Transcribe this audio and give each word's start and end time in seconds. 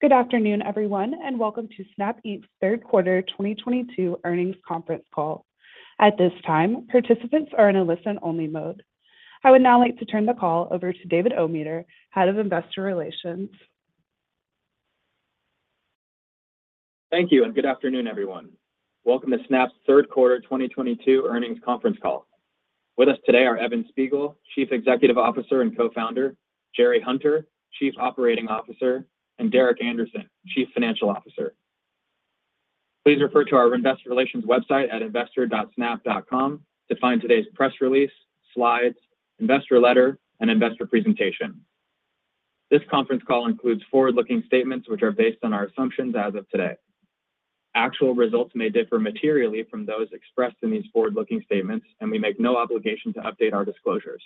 Good 0.00 0.12
afternoon, 0.12 0.62
everyone, 0.62 1.12
and 1.22 1.38
welcome 1.38 1.68
to 1.76 1.84
Snap 1.94 2.20
Inc.'s 2.24 2.48
third 2.58 2.82
quarter 2.82 3.20
2022 3.20 4.16
earnings 4.24 4.56
conference 4.66 5.04
call. 5.14 5.44
At 6.00 6.16
this 6.16 6.32
time, 6.46 6.86
participants 6.90 7.52
are 7.58 7.68
in 7.68 7.76
a 7.76 7.84
listen-only 7.84 8.46
mode. 8.46 8.82
I 9.44 9.50
would 9.50 9.60
now 9.60 9.78
like 9.78 9.98
to 9.98 10.06
turn 10.06 10.24
the 10.24 10.32
call 10.32 10.68
over 10.70 10.90
to 10.90 11.08
David 11.08 11.34
Ometer, 11.34 11.84
Head 12.12 12.28
of 12.28 12.38
Investor 12.38 12.80
Relations. 12.80 13.50
Thank 17.10 17.30
you, 17.30 17.44
and 17.44 17.54
good 17.54 17.66
afternoon, 17.66 18.06
everyone. 18.06 18.48
Welcome 19.04 19.32
to 19.32 19.38
Snap's 19.48 19.74
third 19.86 20.08
quarter 20.08 20.40
2022 20.40 21.26
earnings 21.28 21.58
conference 21.62 21.98
call. 22.00 22.26
With 22.96 23.10
us 23.10 23.18
today 23.26 23.44
are 23.44 23.58
Evan 23.58 23.84
Spiegel, 23.90 24.38
Chief 24.54 24.72
Executive 24.72 25.18
Officer 25.18 25.60
and 25.60 25.76
Co-founder, 25.76 26.36
Jerry 26.74 27.02
Hunter, 27.02 27.46
Chief 27.78 27.92
Operating 27.98 28.48
Officer, 28.48 29.04
and 29.40 29.50
Derek 29.50 29.82
Andersen, 29.82 30.28
Chief 30.46 30.68
Financial 30.72 31.08
Officer. 31.08 31.54
Please 33.04 33.20
refer 33.22 33.44
to 33.44 33.56
our 33.56 33.74
investor 33.74 34.10
relations 34.10 34.44
website 34.44 34.92
at 34.92 35.02
investor.snap.com 35.02 36.60
to 36.90 36.96
find 36.96 37.20
today's 37.20 37.46
press 37.54 37.72
release, 37.80 38.10
slides, 38.54 38.96
investor 39.40 39.80
letter, 39.80 40.18
and 40.40 40.50
investor 40.50 40.86
presentation. 40.86 41.62
This 42.70 42.82
conference 42.90 43.22
call 43.26 43.46
includes 43.46 43.82
forward-looking 43.90 44.44
statements 44.46 44.88
which 44.88 45.02
are 45.02 45.10
based 45.10 45.38
on 45.42 45.52
our 45.52 45.64
assumptions 45.64 46.14
as 46.14 46.34
of 46.34 46.48
today. 46.50 46.74
Actual 47.74 48.14
results 48.14 48.52
may 48.54 48.68
differ 48.68 48.98
materially 48.98 49.64
from 49.70 49.86
those 49.86 50.08
expressed 50.12 50.56
in 50.62 50.70
these 50.70 50.84
forward-looking 50.92 51.42
statements, 51.46 51.86
and 52.00 52.10
we 52.10 52.18
make 52.18 52.38
no 52.38 52.56
obligation 52.56 53.12
to 53.14 53.20
update 53.20 53.54
our 53.54 53.64
disclosures. 53.64 54.22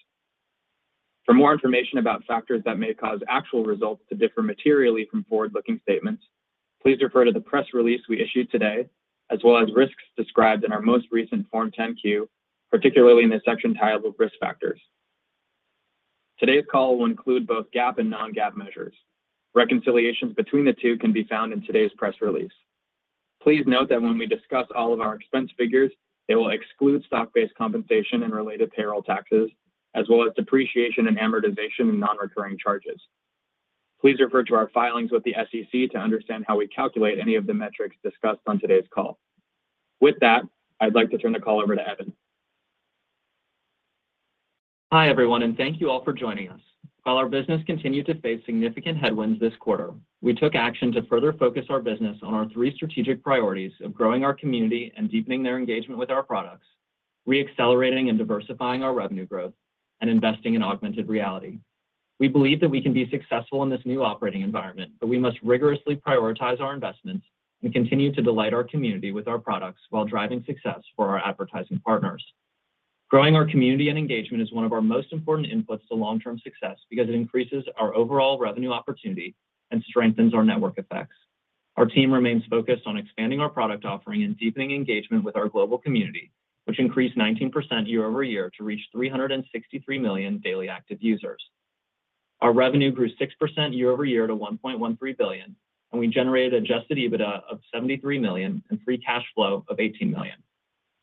For 1.24 1.32
more 1.32 1.52
information 1.52 1.98
about 1.98 2.24
factors 2.24 2.62
that 2.64 2.78
may 2.78 2.92
cause 2.92 3.20
actual 3.28 3.64
results 3.64 4.02
to 4.10 4.14
differ 4.14 4.42
materially 4.42 5.06
from 5.10 5.24
forward-looking 5.24 5.80
statements, 5.82 6.22
please 6.82 7.00
refer 7.00 7.24
to 7.24 7.32
the 7.32 7.40
press 7.40 7.66
release 7.72 8.02
we 8.08 8.20
issued 8.20 8.50
today, 8.50 8.86
as 9.30 9.38
well 9.42 9.56
as 9.56 9.72
risks 9.74 10.02
described 10.16 10.64
in 10.64 10.72
our 10.72 10.82
most 10.82 11.06
recent 11.10 11.48
Form 11.50 11.70
10-Q, 11.70 12.28
particularly 12.70 13.24
in 13.24 13.30
the 13.30 13.40
section 13.44 13.72
titled 13.74 14.14
Risk 14.18 14.34
Factors. 14.38 14.80
Today's 16.38 16.64
call 16.70 16.98
will 16.98 17.06
include 17.06 17.46
both 17.46 17.70
GAAP 17.74 17.98
and 17.98 18.10
non-GAAP 18.10 18.54
measures. 18.56 18.94
Reconciliations 19.54 20.34
between 20.34 20.66
the 20.66 20.74
two 20.74 20.98
can 20.98 21.12
be 21.12 21.24
found 21.24 21.52
in 21.52 21.64
today's 21.64 21.92
press 21.96 22.14
release. 22.20 22.52
Please 23.40 23.64
note 23.66 23.88
that 23.88 24.02
when 24.02 24.18
we 24.18 24.26
discuss 24.26 24.66
all 24.74 24.92
of 24.92 25.00
our 25.00 25.14
expense 25.14 25.50
figures, 25.56 25.92
they 26.28 26.34
will 26.34 26.50
exclude 26.50 27.04
stock-based 27.04 27.54
compensation 27.54 28.24
and 28.24 28.34
related 28.34 28.70
payroll 28.72 29.02
taxes, 29.02 29.50
as 29.94 30.06
well 30.08 30.26
as 30.26 30.34
depreciation 30.34 31.08
and 31.08 31.18
amortization 31.18 31.88
and 31.88 32.00
non-recurring 32.00 32.58
charges. 32.58 33.00
Please 34.00 34.20
refer 34.20 34.42
to 34.42 34.54
our 34.54 34.68
filings 34.74 35.10
with 35.10 35.24
the 35.24 35.34
SEC 35.50 35.90
to 35.90 35.98
understand 35.98 36.44
how 36.46 36.56
we 36.56 36.66
calculate 36.68 37.18
any 37.18 37.36
of 37.36 37.46
the 37.46 37.54
metrics 37.54 37.96
discussed 38.02 38.42
on 38.46 38.60
today's 38.60 38.84
call. 38.92 39.18
With 40.00 40.16
that, 40.20 40.42
I'd 40.80 40.94
like 40.94 41.10
to 41.10 41.18
turn 41.18 41.32
the 41.32 41.40
call 41.40 41.62
over 41.62 41.74
to 41.74 41.88
Evan. 41.88 42.12
Hi, 44.92 45.08
everyone, 45.08 45.42
and 45.42 45.56
thank 45.56 45.80
you 45.80 45.90
all 45.90 46.04
for 46.04 46.12
joining 46.12 46.50
us. 46.50 46.60
While 47.04 47.16
our 47.16 47.28
business 47.28 47.62
continued 47.66 48.06
to 48.06 48.20
face 48.20 48.40
significant 48.46 48.98
headwinds 48.98 49.40
this 49.40 49.52
quarter, 49.58 49.92
we 50.20 50.34
took 50.34 50.54
action 50.54 50.92
to 50.92 51.02
further 51.02 51.32
focus 51.32 51.66
our 51.68 51.80
business 51.80 52.16
on 52.22 52.32
our 52.32 52.48
three 52.48 52.74
strategic 52.74 53.22
priorities 53.22 53.72
of 53.82 53.92
growing 53.92 54.24
our 54.24 54.34
community 54.34 54.92
and 54.96 55.10
deepening 55.10 55.42
their 55.42 55.58
engagement 55.58 55.98
with 55.98 56.10
our 56.10 56.22
products, 56.22 56.66
re-accelerating 57.26 58.08
and 58.08 58.18
diversifying 58.18 58.82
our 58.82 58.94
revenue 58.94 59.26
growth, 59.26 59.52
and 60.04 60.10
investing 60.10 60.52
in 60.52 60.62
augmented 60.62 61.08
reality. 61.08 61.58
We 62.20 62.28
believe 62.28 62.60
that 62.60 62.68
we 62.68 62.82
can 62.82 62.92
be 62.92 63.08
successful 63.08 63.62
in 63.62 63.70
this 63.70 63.80
new 63.86 64.02
operating 64.02 64.42
environment, 64.42 64.92
but 65.00 65.08
we 65.08 65.18
must 65.18 65.38
rigorously 65.42 65.96
prioritize 65.96 66.60
our 66.60 66.74
investments 66.74 67.24
and 67.62 67.72
continue 67.72 68.12
to 68.12 68.20
delight 68.20 68.52
our 68.52 68.64
community 68.64 69.12
with 69.12 69.26
our 69.28 69.38
products 69.38 69.80
while 69.88 70.04
driving 70.04 70.44
success 70.44 70.80
for 70.94 71.08
our 71.08 71.26
advertising 71.26 71.80
partners. 71.86 72.22
Growing 73.08 73.34
our 73.34 73.46
community 73.46 73.88
and 73.88 73.96
engagement 73.98 74.42
is 74.42 74.52
one 74.52 74.66
of 74.66 74.74
our 74.74 74.82
most 74.82 75.10
important 75.10 75.48
inputs 75.48 75.88
to 75.88 75.94
long-term 75.94 76.38
success 76.40 76.76
because 76.90 77.08
it 77.08 77.14
increases 77.14 77.64
our 77.78 77.94
overall 77.94 78.38
revenue 78.38 78.72
opportunity 78.72 79.34
and 79.70 79.82
strengthens 79.84 80.34
our 80.34 80.44
network 80.44 80.76
effects. 80.76 81.16
Our 81.78 81.86
team 81.86 82.12
remains 82.12 82.42
focused 82.50 82.82
on 82.84 82.98
expanding 82.98 83.40
our 83.40 83.48
product 83.48 83.86
offering 83.86 84.22
and 84.22 84.36
deepening 84.36 84.72
engagement 84.72 85.24
with 85.24 85.34
our 85.34 85.48
global 85.48 85.78
community, 85.78 86.30
which 86.64 86.78
increased 86.78 87.16
19% 87.16 87.52
year-over-year 87.86 88.50
to 88.56 88.64
reach 88.64 88.80
363 88.92 89.98
million 89.98 90.38
daily 90.38 90.68
active 90.68 90.98
users. 91.00 91.42
Our 92.40 92.52
revenue 92.52 92.90
grew 92.90 93.08
6% 93.08 93.76
year-over-year 93.76 94.26
to 94.26 94.36
1.13 94.36 95.16
billion, 95.16 95.56
and 95.92 96.00
we 96.00 96.08
generated 96.08 96.54
adjusted 96.54 96.98
EBITDA 96.98 97.42
of 97.50 97.60
73 97.72 98.18
million 98.18 98.62
and 98.70 98.80
free 98.82 98.98
cash 98.98 99.24
flow 99.34 99.64
of 99.68 99.78
18 99.80 100.10
million. 100.10 100.36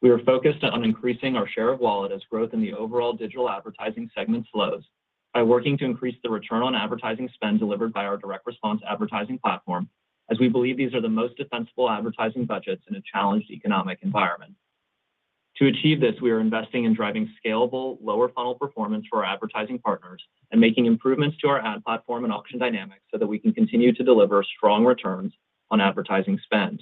We 0.01 0.09
are 0.09 0.19
focused 0.19 0.63
on 0.63 0.83
increasing 0.83 1.35
our 1.35 1.47
share 1.47 1.69
of 1.69 1.79
wallet 1.79 2.11
as 2.11 2.21
growth 2.29 2.53
in 2.53 2.61
the 2.61 2.73
overall 2.73 3.13
digital 3.13 3.49
advertising 3.49 4.09
segment 4.15 4.47
slows 4.51 4.83
by 5.33 5.43
working 5.43 5.77
to 5.77 5.85
increase 5.85 6.17
the 6.23 6.29
return 6.29 6.63
on 6.63 6.75
advertising 6.75 7.29
spend 7.33 7.59
delivered 7.59 7.93
by 7.93 8.05
our 8.05 8.17
direct 8.17 8.45
response 8.45 8.81
advertising 8.89 9.39
platform, 9.39 9.87
as 10.29 10.39
we 10.39 10.49
believe 10.49 10.75
these 10.75 10.93
are 10.93 11.01
the 11.01 11.07
most 11.09 11.37
defensible 11.37 11.89
advertising 11.89 12.45
budgets 12.45 12.83
in 12.89 12.95
a 12.95 13.01
challenged 13.13 13.49
economic 13.49 13.99
environment. 14.01 14.53
To 15.61 15.67
achieve 15.67 16.01
this, 16.01 16.19
we 16.19 16.31
are 16.31 16.39
investing 16.39 16.85
in 16.85 16.95
driving 16.95 17.29
scalable, 17.37 17.99
lower 18.01 18.29
funnel 18.29 18.55
performance 18.55 19.05
for 19.07 19.23
our 19.23 19.31
advertising 19.31 19.77
partners 19.77 20.19
and 20.49 20.59
making 20.59 20.87
improvements 20.87 21.37
to 21.37 21.49
our 21.49 21.59
ad 21.63 21.85
platform 21.85 22.23
and 22.23 22.33
auction 22.33 22.57
dynamics 22.57 23.03
so 23.11 23.19
that 23.19 23.27
we 23.27 23.37
can 23.37 23.53
continue 23.53 23.93
to 23.93 24.03
deliver 24.03 24.43
strong 24.57 24.83
returns 24.83 25.33
on 25.69 25.79
advertising 25.79 26.39
spend. 26.43 26.81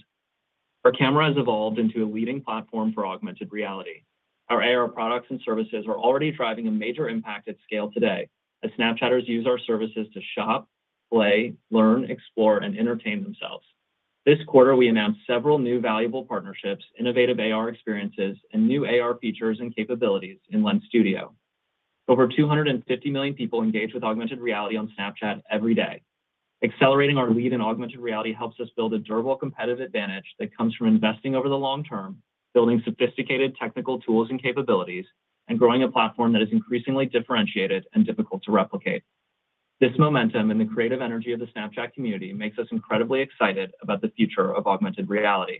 Our 0.85 0.93
camera 0.93 1.27
has 1.27 1.35
evolved 1.35 1.77
into 1.77 2.05
a 2.05 2.07
leading 2.07 2.41
platform 2.41 2.93
for 2.93 3.05
augmented 3.05 3.51
reality. 3.51 4.03
Our 4.47 4.63
AR 4.63 4.87
products 4.87 5.27
and 5.29 5.41
services 5.43 5.85
are 5.85 5.99
already 5.99 6.31
driving 6.31 6.69
a 6.69 6.71
major 6.71 7.09
impact 7.09 7.49
at 7.49 7.57
scale 7.65 7.91
today 7.91 8.29
as 8.63 8.71
Snapchatters 8.79 9.27
use 9.27 9.45
our 9.45 9.59
services 9.59 10.07
to 10.13 10.21
shop, 10.37 10.69
play, 11.11 11.53
learn, 11.69 12.09
explore, 12.09 12.59
and 12.59 12.79
entertain 12.79 13.23
themselves. 13.23 13.65
This 14.25 14.39
quarter, 14.47 14.75
we 14.75 14.89
announced 14.89 15.21
several 15.25 15.59
new 15.59 15.79
valuable 15.79 16.25
partnerships, 16.25 16.83
innovative 16.99 17.39
AR 17.39 17.69
experiences, 17.69 18.37
and 18.53 18.67
new 18.67 18.85
AR 18.85 19.17
features 19.17 19.59
and 19.61 19.73
capabilities 19.73 20.37
in 20.49 20.61
Lens 20.61 20.83
Studio. 20.87 21.33
Over 22.09 22.27
250 22.27 23.09
million 23.11 23.33
people 23.33 23.63
engage 23.63 23.93
with 23.93 24.03
augmented 24.03 24.39
reality 24.39 24.75
on 24.75 24.91
Snapchat 24.99 25.41
every 25.49 25.73
day. 25.73 26.01
Accelerating 26.63 27.17
our 27.17 27.29
lead 27.31 27.53
in 27.53 27.61
augmented 27.61 27.99
reality 27.99 28.33
helps 28.33 28.59
us 28.59 28.67
build 28.75 28.93
a 28.93 28.99
durable 28.99 29.37
competitive 29.37 29.79
advantage 29.79 30.25
that 30.39 30.55
comes 30.55 30.75
from 30.75 30.87
investing 30.87 31.33
over 31.33 31.47
the 31.47 31.55
long 31.55 31.85
term, 31.85 32.21
building 32.53 32.81
sophisticated 32.83 33.55
technical 33.55 33.99
tools 34.01 34.29
and 34.31 34.41
capabilities, 34.41 35.05
and 35.47 35.57
growing 35.57 35.83
a 35.83 35.87
platform 35.87 36.33
that 36.33 36.41
is 36.41 36.49
increasingly 36.51 37.05
differentiated 37.05 37.85
and 37.93 38.05
difficult 38.05 38.43
to 38.43 38.51
replicate. 38.51 39.03
This 39.79 39.97
momentum 39.97 40.51
and 40.51 40.59
the 40.59 40.65
creative 40.65 41.01
energy 41.01 41.31
of 41.31 41.39
the 41.39 41.45
Snapchat 41.47 41.93
community 41.93 42.33
makes 42.33 42.59
us 42.59 42.67
incredibly 42.71 43.21
excited 43.21 43.71
about 43.81 44.01
the 44.01 44.09
future 44.09 44.53
of 44.53 44.67
augmented 44.67 45.09
reality. 45.09 45.59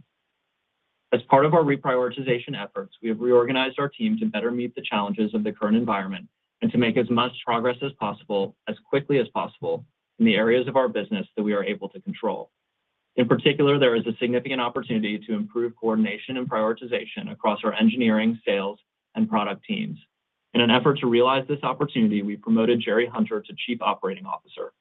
As 1.13 1.21
part 1.29 1.45
of 1.45 1.53
our 1.53 1.63
reprioritization 1.63 2.61
efforts, 2.61 2.95
we 3.01 3.07
have 3.07 3.21
reorganized 3.21 3.79
our 3.79 3.87
team 3.87 4.17
to 4.19 4.25
better 4.25 4.51
meet 4.51 4.75
the 4.75 4.81
challenges 4.81 5.33
of 5.33 5.45
the 5.45 5.53
current 5.53 5.77
environment 5.77 6.27
and 6.61 6.69
to 6.71 6.77
make 6.77 6.97
as 6.97 7.09
much 7.09 7.31
progress 7.45 7.77
as 7.81 7.93
possible, 7.93 8.57
as 8.67 8.75
quickly 8.89 9.19
as 9.19 9.27
possible 9.29 9.85
in 10.19 10.25
the 10.25 10.35
areas 10.35 10.67
of 10.67 10.75
our 10.75 10.89
business 10.89 11.25
that 11.37 11.43
we 11.43 11.53
are 11.53 11.63
able 11.63 11.87
to 11.87 12.01
control. 12.01 12.51
In 13.15 13.27
particular, 13.27 13.79
there 13.79 13.95
is 13.95 14.05
a 14.05 14.15
significant 14.19 14.59
opportunity 14.59 15.17
to 15.17 15.33
improve 15.33 15.73
coordination 15.79 16.35
and 16.35 16.49
prioritization 16.49 17.31
across 17.31 17.59
our 17.63 17.73
engineering, 17.73 18.37
sales, 18.45 18.79
and 19.15 19.29
product 19.29 19.63
teams. 19.63 19.97
In 20.53 20.61
an 20.61 20.71
effort 20.71 20.99
to 20.99 21.07
realize 21.07 21.45
this 21.47 21.63
opportunity, 21.63 22.23
we 22.23 22.35
promoted 22.35 22.81
Jerry 22.81 23.05
Hunter 23.05 23.39
to 23.41 23.53
Chief 23.65 23.81
Operating 23.81 24.25
Officer. 24.25 24.73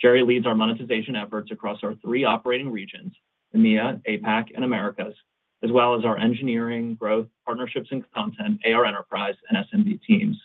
Jerry 0.00 0.22
leads 0.22 0.46
our 0.46 0.54
monetization 0.54 1.16
efforts 1.16 1.50
across 1.50 1.78
our 1.82 1.94
three 1.96 2.24
operating 2.24 2.70
regions, 2.70 3.12
EMEA, 3.54 4.00
APAC, 4.08 4.50
and 4.54 4.64
Americas, 4.64 5.14
as 5.64 5.72
well 5.72 5.98
as 5.98 6.04
our 6.04 6.16
engineering, 6.18 6.94
growth, 6.94 7.26
partnerships 7.44 7.88
and 7.90 8.04
content, 8.12 8.60
AR 8.64 8.84
enterprise, 8.84 9.34
and 9.50 9.66
SMB 9.66 10.00
teams. 10.06 10.40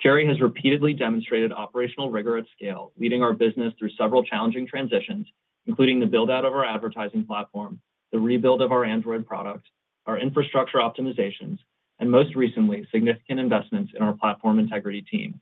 Jerry 0.00 0.26
has 0.26 0.40
repeatedly 0.40 0.94
demonstrated 0.94 1.52
operational 1.52 2.10
rigor 2.10 2.38
at 2.38 2.44
scale, 2.54 2.92
leading 2.96 3.22
our 3.22 3.34
business 3.34 3.74
through 3.78 3.90
several 3.98 4.22
challenging 4.22 4.66
transitions, 4.66 5.26
including 5.66 6.00
the 6.00 6.06
build-out 6.06 6.44
of 6.44 6.54
our 6.54 6.64
advertising 6.64 7.24
platform, 7.24 7.80
the 8.12 8.18
rebuild 8.18 8.62
of 8.62 8.72
our 8.72 8.84
Android 8.84 9.26
product, 9.26 9.66
our 10.06 10.18
infrastructure 10.18 10.78
optimizations, 10.78 11.58
and 11.98 12.10
most 12.10 12.34
recently, 12.34 12.86
significant 12.92 13.40
investments 13.40 13.92
in 13.96 14.02
our 14.02 14.12
platform 14.12 14.58
integrity 14.58 15.02
team. 15.02 15.40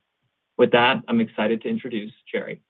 With 0.56 0.72
that, 0.72 1.02
I'm 1.08 1.20
excited 1.20 1.62
to 1.62 1.68
introduce 1.68 2.12
Jerry. 2.30 2.60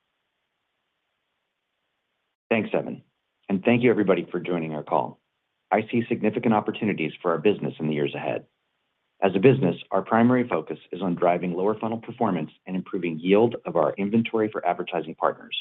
Thanks, 2.51 2.71
Evan, 2.73 3.03
and 3.49 3.65
thank 3.65 3.83
you 3.83 3.91
everybody 3.91 4.27
for 4.31 4.41
joining 4.41 4.75
our 4.75 4.83
call. 4.83 5.21
I 5.71 5.83
see 5.91 6.05
significant 6.09 6.55
opportunities 6.55 7.13
for 7.21 7.33
our 7.33 7.39
business 7.39 7.75
in 7.79 7.89
the 7.89 7.95
years 7.95 8.15
ahead. 8.15 8.45
As 9.23 9.33
a 9.35 9.41
business, 9.41 9.77
our 9.91 10.03
primary 10.03 10.47
focus 10.47 10.79
is 10.93 11.03
on 11.03 11.15
driving 11.15 11.55
lower 11.55 11.79
funnel 11.79 11.99
performance 11.99 12.51
and 12.67 12.77
improving 12.77 13.19
yield 13.19 13.57
of 13.65 13.77
our 13.77 13.95
inventory 13.95 14.49
for 14.51 14.65
advertising 14.67 15.15
partners. 15.15 15.57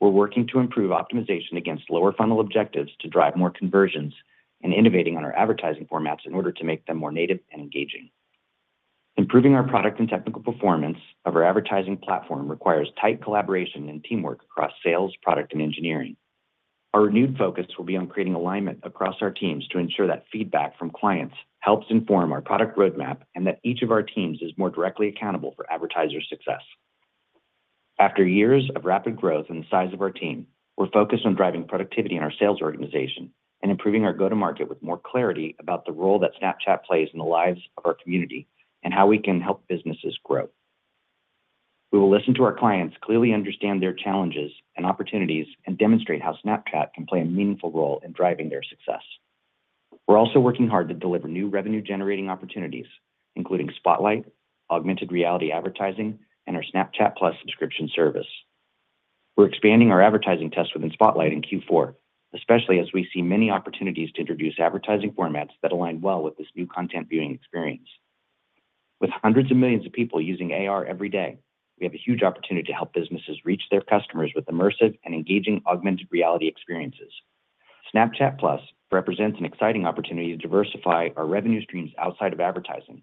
We're 0.00 0.08
working 0.10 0.46
to 0.48 0.58
improve 0.58 0.90
optimization 0.90 1.56
against 1.56 1.90
lower 1.90 2.12
funnel 2.12 2.40
objectives 2.40 2.90
to 3.00 3.08
drive 3.08 3.36
more 3.36 3.50
conversions 3.50 4.14
and 4.62 4.72
innovating 4.72 5.16
on 5.16 5.24
our 5.24 5.36
advertising 5.36 5.86
formats 5.86 6.26
in 6.26 6.34
order 6.34 6.52
to 6.52 6.64
make 6.64 6.86
them 6.86 6.96
more 6.96 7.12
native 7.12 7.40
and 7.52 7.62
engaging. 7.62 8.10
Improving 9.18 9.54
our 9.54 9.66
product 9.66 9.98
and 9.98 10.08
technical 10.08 10.42
performance 10.42 10.98
of 11.24 11.36
our 11.36 11.44
advertising 11.44 11.96
platform 11.96 12.48
requires 12.48 12.88
tight 13.00 13.22
collaboration 13.22 13.88
and 13.88 14.04
teamwork 14.04 14.42
across 14.42 14.72
sales, 14.84 15.14
product, 15.22 15.54
and 15.54 15.62
engineering. 15.62 16.16
Our 16.92 17.02
renewed 17.02 17.36
focus 17.36 17.66
will 17.76 17.84
be 17.84 17.96
on 17.96 18.08
creating 18.08 18.34
alignment 18.34 18.80
across 18.82 19.16
our 19.20 19.30
teams 19.30 19.66
to 19.68 19.78
ensure 19.78 20.06
that 20.06 20.24
feedback 20.30 20.78
from 20.78 20.90
clients 20.90 21.34
helps 21.60 21.86
inform 21.90 22.32
our 22.32 22.42
product 22.42 22.76
roadmap 22.76 23.18
and 23.34 23.46
that 23.46 23.60
each 23.62 23.82
of 23.82 23.90
our 23.90 24.02
teams 24.02 24.38
is 24.42 24.52
more 24.56 24.70
directly 24.70 25.08
accountable 25.08 25.52
for 25.56 25.70
advertiser 25.72 26.20
success. 26.28 26.62
After 27.98 28.26
years 28.26 28.70
of 28.76 28.84
rapid 28.84 29.16
growth 29.16 29.46
in 29.48 29.60
the 29.60 29.66
size 29.70 29.92
of 29.94 30.02
our 30.02 30.10
team, 30.10 30.46
we're 30.76 30.90
focused 30.90 31.24
on 31.24 31.34
driving 31.34 31.66
productivity 31.66 32.16
in 32.16 32.22
our 32.22 32.32
sales 32.38 32.60
organization 32.60 33.30
and 33.66 33.72
improving 33.72 34.04
our 34.04 34.12
go-to-market 34.12 34.68
with 34.68 34.80
more 34.80 35.00
clarity 35.04 35.56
about 35.58 35.84
the 35.84 35.90
role 35.90 36.20
that 36.20 36.30
Snapchat 36.40 36.84
plays 36.84 37.08
in 37.12 37.18
the 37.18 37.24
lives 37.24 37.60
of 37.76 37.84
our 37.84 37.96
community 38.00 38.46
and 38.84 38.94
how 38.94 39.08
we 39.08 39.18
can 39.18 39.40
help 39.40 39.66
businesses 39.66 40.16
grow. 40.22 40.48
We 41.90 41.98
will 41.98 42.08
listen 42.08 42.32
to 42.34 42.44
our 42.44 42.56
clients, 42.56 42.96
clearly 43.00 43.32
understand 43.32 43.82
their 43.82 43.92
challenges 43.92 44.52
and 44.76 44.86
opportunities, 44.86 45.48
and 45.66 45.76
demonstrate 45.76 46.22
how 46.22 46.36
Snapchat 46.44 46.92
can 46.94 47.06
play 47.06 47.22
a 47.22 47.24
meaningful 47.24 47.72
role 47.72 48.00
in 48.04 48.12
driving 48.12 48.50
their 48.50 48.62
success. 48.62 49.02
We're 50.06 50.16
also 50.16 50.38
working 50.38 50.68
hard 50.68 50.86
to 50.90 50.94
deliver 50.94 51.26
new 51.26 51.48
revenue-generating 51.48 52.30
opportunities, 52.30 52.86
including 53.34 53.72
Spotlight, 53.76 54.26
augmented 54.70 55.10
reality 55.10 55.50
advertising, 55.50 56.20
and 56.46 56.54
our 56.54 56.62
Snapchat+ 56.72 57.14
subscription 57.40 57.90
service. 57.92 58.28
We're 59.36 59.48
expanding 59.48 59.90
our 59.90 60.00
advertising 60.00 60.52
test 60.52 60.72
within 60.72 60.92
Spotlight 60.92 61.32
in 61.32 61.42
Q4, 61.42 61.94
especially 62.36 62.78
as 62.78 62.92
we 62.92 63.08
see 63.12 63.22
many 63.22 63.50
opportunities 63.50 64.12
to 64.12 64.20
introduce 64.20 64.60
advertising 64.60 65.12
formats 65.12 65.50
that 65.62 65.72
align 65.72 66.00
well 66.00 66.22
with 66.22 66.36
this 66.36 66.46
new 66.54 66.66
content 66.66 67.08
viewing 67.08 67.34
experience. 67.34 67.88
With 69.00 69.10
hundreds 69.10 69.50
of 69.50 69.56
millions 69.56 69.86
of 69.86 69.92
people 69.92 70.20
using 70.20 70.52
AR 70.52 70.84
every 70.84 71.08
day, 71.08 71.38
we 71.78 71.84
have 71.84 71.94
a 71.94 72.02
huge 72.04 72.22
opportunity 72.22 72.66
to 72.68 72.72
help 72.72 72.94
businesses 72.94 73.38
reach 73.44 73.62
their 73.70 73.82
customers 73.82 74.32
with 74.34 74.46
immersive 74.46 74.98
and 75.04 75.14
engaging 75.14 75.62
augmented 75.66 76.08
reality 76.10 76.48
experiences. 76.48 77.12
Snapchat+ 77.94 78.60
represents 78.90 79.38
an 79.38 79.44
exciting 79.44 79.86
opportunity 79.86 80.30
to 80.30 80.36
diversify 80.36 81.08
our 81.16 81.26
revenue 81.26 81.62
streams 81.62 81.90
outside 81.98 82.32
of 82.32 82.40
advertising, 82.40 83.02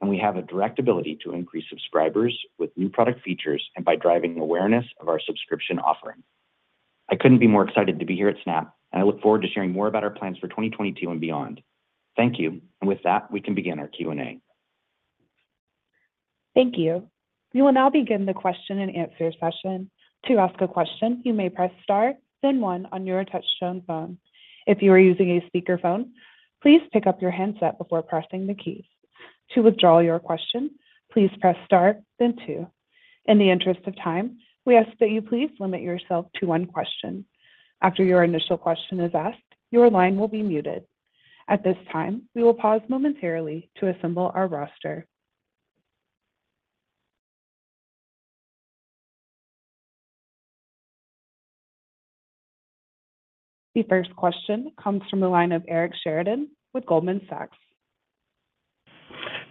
and 0.00 0.10
we 0.10 0.18
have 0.18 0.36
a 0.36 0.42
direct 0.42 0.78
ability 0.78 1.18
to 1.22 1.32
increase 1.32 1.64
subscribers 1.68 2.36
with 2.58 2.76
new 2.76 2.88
product 2.88 3.22
features 3.22 3.64
and 3.76 3.84
by 3.84 3.94
driving 3.94 4.38
awareness 4.38 4.84
of 5.00 5.08
our 5.08 5.20
subscription 5.20 5.78
offering. 5.78 6.22
I 7.12 7.16
couldn't 7.16 7.40
be 7.40 7.46
more 7.46 7.68
excited 7.68 8.00
to 8.00 8.06
be 8.06 8.16
here 8.16 8.30
at 8.30 8.36
Snap, 8.42 8.74
and 8.90 9.02
I 9.02 9.04
look 9.04 9.20
forward 9.20 9.42
to 9.42 9.48
sharing 9.48 9.70
more 9.70 9.86
about 9.86 10.02
our 10.02 10.10
plans 10.10 10.38
for 10.38 10.48
2022 10.48 11.10
and 11.10 11.20
beyond. 11.20 11.60
Thank 12.16 12.38
you. 12.38 12.62
And 12.80 12.88
with 12.88 13.02
that, 13.04 13.30
we 13.30 13.38
can 13.42 13.54
begin 13.54 13.78
our 13.78 13.88
Q&A. 13.88 14.40
Thank 16.54 16.78
you. 16.78 17.06
We 17.52 17.60
will 17.60 17.72
now 17.72 17.90
begin 17.90 18.24
the 18.24 18.32
question 18.32 18.78
and 18.78 18.96
answer 18.96 19.30
session. 19.38 19.90
To 20.26 20.38
ask 20.38 20.58
a 20.62 20.68
question, 20.68 21.20
you 21.22 21.34
may 21.34 21.50
press 21.50 21.70
star, 21.82 22.14
then 22.42 22.60
one 22.60 22.88
on 22.92 23.06
your 23.06 23.26
touchtone 23.26 23.84
phone. 23.86 24.16
If 24.66 24.80
you 24.80 24.90
are 24.92 24.98
using 24.98 25.32
a 25.36 25.50
speakerphone, 25.50 26.10
please 26.62 26.80
pick 26.94 27.06
up 27.06 27.20
your 27.20 27.30
handset 27.30 27.76
before 27.76 28.02
pressing 28.02 28.46
the 28.46 28.54
keys. 28.54 28.84
To 29.54 29.60
withdraw 29.60 29.98
your 29.98 30.18
question, 30.18 30.70
please 31.12 31.30
press 31.42 31.56
star, 31.66 31.96
then 32.18 32.36
two. 32.46 32.66
In 33.26 33.36
the 33.36 33.50
interest 33.50 33.80
of 33.86 33.96
time, 33.96 34.38
we 34.64 34.76
ask 34.76 34.90
that 35.00 35.10
you 35.10 35.22
please 35.22 35.50
limit 35.58 35.82
yourself 35.82 36.26
to 36.36 36.46
one 36.46 36.66
question. 36.66 37.24
After 37.82 38.04
your 38.04 38.22
initial 38.22 38.56
question 38.56 39.00
is 39.00 39.14
asked, 39.14 39.38
your 39.70 39.90
line 39.90 40.16
will 40.16 40.28
be 40.28 40.42
muted. 40.42 40.84
At 41.48 41.64
this 41.64 41.76
time, 41.90 42.28
we 42.34 42.42
will 42.42 42.54
pause 42.54 42.80
momentarily 42.88 43.70
to 43.78 43.88
assemble 43.88 44.30
our 44.34 44.46
roster. 44.46 45.06
The 53.74 53.82
first 53.88 54.14
question 54.14 54.70
comes 54.82 55.02
from 55.08 55.20
the 55.20 55.28
line 55.28 55.50
of 55.50 55.64
Eric 55.66 55.92
Sheridan 56.04 56.50
with 56.74 56.86
Goldman 56.86 57.22
Sachs. 57.28 57.56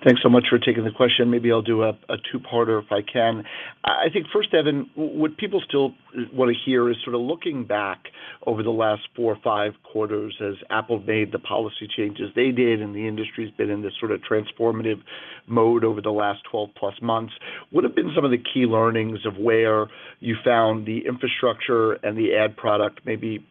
Thanks 0.03 0.23
so 0.23 0.29
much 0.29 0.45
for 0.49 0.57
taking 0.57 0.83
the 0.83 0.89
question. 0.91 1.29
Maybe 1.29 1.51
I'll 1.51 1.61
do 1.61 1.83
a 1.83 1.93
two-parter 2.31 2.81
if 2.81 2.91
I 2.91 3.01
can. 3.03 3.43
I 3.83 4.09
think 4.11 4.25
first, 4.33 4.51
Evan, 4.51 4.89
what 4.95 5.37
people 5.37 5.61
still 5.67 5.93
wanna 6.33 6.53
hear 6.65 6.89
is 6.89 6.97
sort 7.03 7.13
of 7.15 7.21
looking 7.21 7.65
back 7.65 8.07
over 8.47 8.63
the 8.63 8.71
last 8.71 9.03
four 9.15 9.31
or 9.31 9.37
five 9.43 9.73
quarters 9.83 10.35
as 10.41 10.55
Apple 10.71 10.99
made 11.05 11.31
the 11.31 11.37
policy 11.37 11.87
changes 11.95 12.31
they 12.35 12.49
did, 12.49 12.81
and 12.81 12.95
the 12.95 13.07
industry's 13.07 13.51
been 13.51 13.69
in 13.69 13.83
this 13.83 13.93
sort 13.99 14.11
of 14.11 14.21
transformative 14.21 15.01
mode 15.45 15.83
over 15.83 16.01
the 16.01 16.11
last 16.11 16.41
12+ 16.51 16.69
months. 17.03 17.33
What 17.69 17.83
have 17.83 17.93
been 17.93 18.11
some 18.15 18.25
of 18.25 18.31
the 18.31 18.39
key 18.39 18.65
learnings 18.65 19.19
of 19.27 19.37
where 19.37 19.85
you 20.19 20.35
found 20.43 20.87
the 20.87 21.05
infrastructure 21.05 21.93
and 22.03 22.17
the 22.17 22.35
ad 22.35 22.57
product 22.57 23.01
maybe 23.05 23.45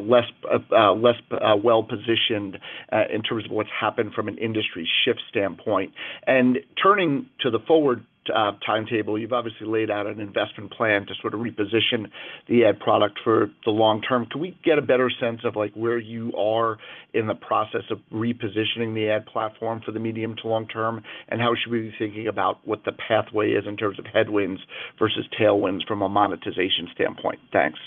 less 0.00 0.24
uh, 0.50 1.56
well-positioned 1.62 2.58
uh, 2.92 3.02
in 3.12 3.22
terms 3.22 3.44
of 3.44 3.50
what's 3.50 3.70
happened 3.78 4.12
from 4.14 4.28
an 4.28 4.38
industry 4.38 4.88
shift 5.04 5.20
standpoint? 5.28 5.92
And 6.26 6.58
turning 6.82 7.26
to 7.40 7.50
the 7.50 7.58
forward 7.66 8.04
uh, 8.34 8.52
timetable, 8.66 9.18
you've 9.18 9.32
obviously 9.32 9.66
laid 9.66 9.90
out 9.90 10.06
an 10.06 10.20
investment 10.20 10.70
plan 10.72 11.06
to 11.06 11.14
sort 11.20 11.34
of 11.34 11.40
reposition 11.40 12.10
the 12.48 12.64
ad 12.64 12.78
product 12.80 13.18
for 13.24 13.50
the 13.64 13.70
long 13.70 14.02
term. 14.02 14.26
Can 14.26 14.40
we 14.40 14.58
get 14.64 14.78
a 14.78 14.82
better 14.82 15.10
sense 15.20 15.40
of, 15.44 15.56
like, 15.56 15.72
where 15.74 15.98
you 15.98 16.32
are 16.36 16.76
in 17.14 17.26
the 17.26 17.34
process 17.34 17.84
of 17.90 17.98
repositioning 18.12 18.94
the 18.94 19.08
ad 19.10 19.26
platform 19.26 19.80
for 19.84 19.92
the 19.92 20.00
medium 20.00 20.36
to 20.42 20.48
long 20.48 20.66
term? 20.68 21.02
And 21.28 21.40
how 21.40 21.54
should 21.54 21.72
we 21.72 21.80
be 21.80 21.94
thinking 21.98 22.28
about 22.28 22.66
what 22.66 22.84
the 22.84 22.92
pathway 22.92 23.52
is 23.52 23.64
in 23.66 23.76
terms 23.76 23.98
of 23.98 24.04
headwinds 24.12 24.60
versus 24.98 25.24
tailwinds 25.40 25.86
from 25.86 26.02
a 26.02 26.08
monetization 26.08 26.88
standpoint? 26.94 27.38
Thanks. 27.52 27.78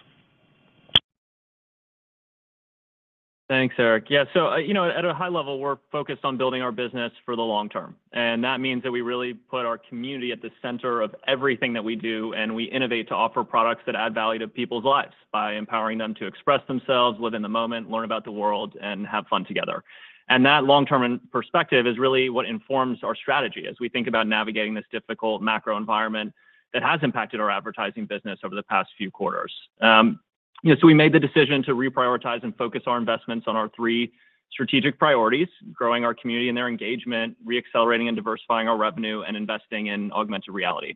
Thanks, 3.52 3.76
Eric. 3.78 4.06
Yeah, 4.08 4.24
so, 4.34 4.48
uh, 4.48 4.58
you 4.60 4.74
know, 4.74 4.90
at 4.90 5.04
a 5.04 5.14
high 5.14 5.28
level, 5.28 5.60
we're 5.60 5.76
focused 5.92 6.24
on 6.24 6.38
building 6.38 6.62
our 6.62 6.72
business 6.72 7.12
for 7.26 7.36
the 7.36 7.42
long 7.42 7.68
term, 7.68 7.98
and 8.14 8.42
that 8.46 8.62
means 8.62 8.82
that 8.84 8.92
we 8.94 9.02
really 9.02 9.34
put 9.34 9.66
our 9.66 9.78
community 9.78 10.32
at 10.32 10.42
the 10.42 10.50
center 10.62 11.02
of 11.02 11.14
everything 11.28 11.74
that 11.74 11.84
we 11.84 11.98
do, 11.98 12.34
and 12.34 12.56
we 12.56 12.64
innovate 12.64 13.10
to 13.10 13.14
offer 13.14 13.44
products 13.44 13.82
that 13.88 13.94
add 13.94 14.14
value 14.14 14.40
to 14.40 14.48
people's 14.48 14.86
lives 14.86 15.12
by 15.34 15.56
empowering 15.56 15.98
them 15.98 16.16
to 16.16 16.28
express 16.28 16.62
themselves, 16.66 17.20
live 17.20 17.34
in 17.34 17.42
the 17.42 17.50
moment, 17.50 17.92
learn 17.92 18.06
about 18.06 18.24
the 18.24 18.32
world, 18.32 18.78
and 18.82 19.06
have 19.06 19.28
fun 19.28 19.44
together. 19.44 19.84
And 20.30 20.46
that 20.46 20.64
long-term 20.64 21.20
perspective 21.30 21.86
is 21.86 22.00
really 22.00 22.30
what 22.30 22.46
informs 22.46 23.00
our 23.04 23.16
strategy 23.16 23.66
as 23.70 23.76
we 23.82 23.90
think 23.90 24.08
about 24.08 24.28
navigating 24.28 24.74
this 24.74 24.86
difficult 24.94 25.42
macro 25.42 25.76
environment 25.76 26.34
that 26.74 26.84
has 26.84 27.02
impacted 27.04 27.42
our 27.42 27.52
advertising 27.52 28.06
business 28.06 28.40
over 28.46 28.56
the 28.56 28.64
past 28.64 28.92
few 28.98 29.12
quarters. 29.12 29.54
Um, 29.82 30.22
You 30.64 30.74
know, 30.74 30.80
so 30.80 30.88
we 30.88 30.94
made 30.94 31.14
the 31.14 31.20
decision 31.20 31.64
to 31.64 31.72
reprioritize 31.74 32.44
and 32.44 32.56
focus 32.56 32.84
our 32.86 32.98
investments 32.98 33.46
on 33.48 33.56
our 33.56 33.70
three 33.76 34.12
strategic 34.52 35.00
priorities, 35.00 35.48
growing 35.74 36.06
our 36.06 36.14
community 36.14 36.50
and 36.50 36.58
their 36.58 36.68
engagement, 36.68 37.36
re-accelerating 37.44 38.08
and 38.08 38.18
diversifying 38.18 38.68
our 38.68 38.78
revenue, 38.78 39.22
and 39.22 39.36
investing 39.36 39.88
in 39.88 40.12
augmented 40.12 40.54
reality. 40.54 40.94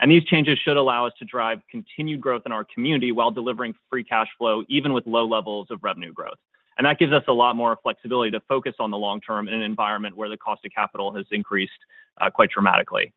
And 0.00 0.10
these 0.10 0.22
changes 0.24 0.58
should 0.62 0.76
allow 0.76 1.06
us 1.06 1.12
to 1.18 1.24
drive 1.24 1.60
continued 1.70 2.20
growth 2.20 2.42
in 2.46 2.52
our 2.52 2.64
community 2.72 3.10
while 3.10 3.30
delivering 3.30 3.74
free 3.90 4.04
cash 4.04 4.28
flow, 4.38 4.62
even 4.68 4.92
with 4.92 5.06
low 5.06 5.26
levels 5.26 5.68
of 5.70 5.82
revenue 5.82 6.12
growth. 6.12 6.38
And 6.76 6.86
that 6.86 7.00
gives 7.00 7.12
us 7.12 7.24
a 7.26 7.32
lot 7.32 7.56
more 7.56 7.76
flexibility 7.82 8.30
to 8.30 8.40
focus 8.48 8.74
on 8.78 8.92
the 8.92 8.98
long 8.98 9.20
term 9.20 9.48
in 9.48 9.54
an 9.54 9.62
environment 9.62 10.16
where 10.16 10.28
the 10.28 10.36
cost 10.36 10.64
of 10.64 10.70
capital 10.72 11.12
has 11.14 11.26
increased 11.32 11.72
uh, 12.20 12.30
quite 12.30 12.50
dramatically. 12.50 13.12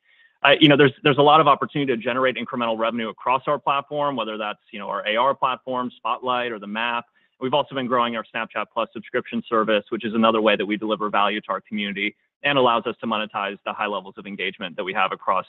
You 0.59 0.69
know, 0.69 0.77
there's 0.77 1.17
a 1.17 1.21
lot 1.21 1.39
of 1.39 1.47
opportunity 1.47 1.95
to 1.95 2.01
generate 2.01 2.35
incremental 2.35 2.77
revenue 2.77 3.09
across 3.09 3.43
our 3.45 3.59
platform, 3.59 4.15
whether 4.15 4.37
that's, 4.37 4.59
you 4.71 4.79
know, 4.79 4.87
our 4.89 5.07
AR 5.07 5.35
platform, 5.35 5.91
Spotlight, 5.95 6.51
or 6.51 6.57
the 6.57 6.67
Map. 6.67 7.05
We've 7.39 7.53
also 7.53 7.75
been 7.75 7.87
growing 7.87 8.15
our 8.15 8.25
Snapchat+ 8.33 8.65
subscription 8.93 9.43
service, 9.47 9.83
which 9.89 10.05
is 10.05 10.13
another 10.13 10.41
way 10.41 10.55
that 10.55 10.65
we 10.65 10.77
deliver 10.77 11.09
value 11.09 11.41
to 11.41 11.49
our 11.49 11.61
community 11.61 12.15
and 12.43 12.57
allows 12.57 12.85
us 12.85 12.95
to 13.01 13.07
monetize 13.07 13.57
the 13.65 13.73
high 13.73 13.87
levels 13.87 14.15
of 14.17 14.25
engagement 14.25 14.75
that 14.75 14.83
we 14.83 14.93
have 14.93 15.11
across 15.11 15.45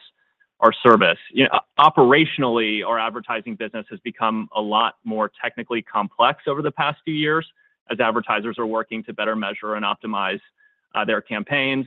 our 0.61 0.73
service. 0.73 1.19
You 1.33 1.45
know, 1.45 1.61
operationally, 1.79 2.87
our 2.87 2.99
advertising 2.99 3.57
business 3.57 3.87
has 3.91 4.01
become 4.01 4.49
a 4.55 4.61
lot 4.61 4.97
more 5.05 5.31
technically 5.43 5.83
complex 5.83 6.45
over 6.47 6.63
the 6.63 6.71
past 6.71 7.01
few 7.05 7.15
years 7.15 7.47
as 7.91 7.99
advertisers 7.99 8.59
are 8.59 8.67
working 8.67 9.03
to 9.05 9.13
better 9.13 9.37
measure 9.37 9.75
and 9.75 9.85
optimize 9.85 10.41
uh, 10.95 11.05
their 11.05 11.21
campaigns. 11.21 11.87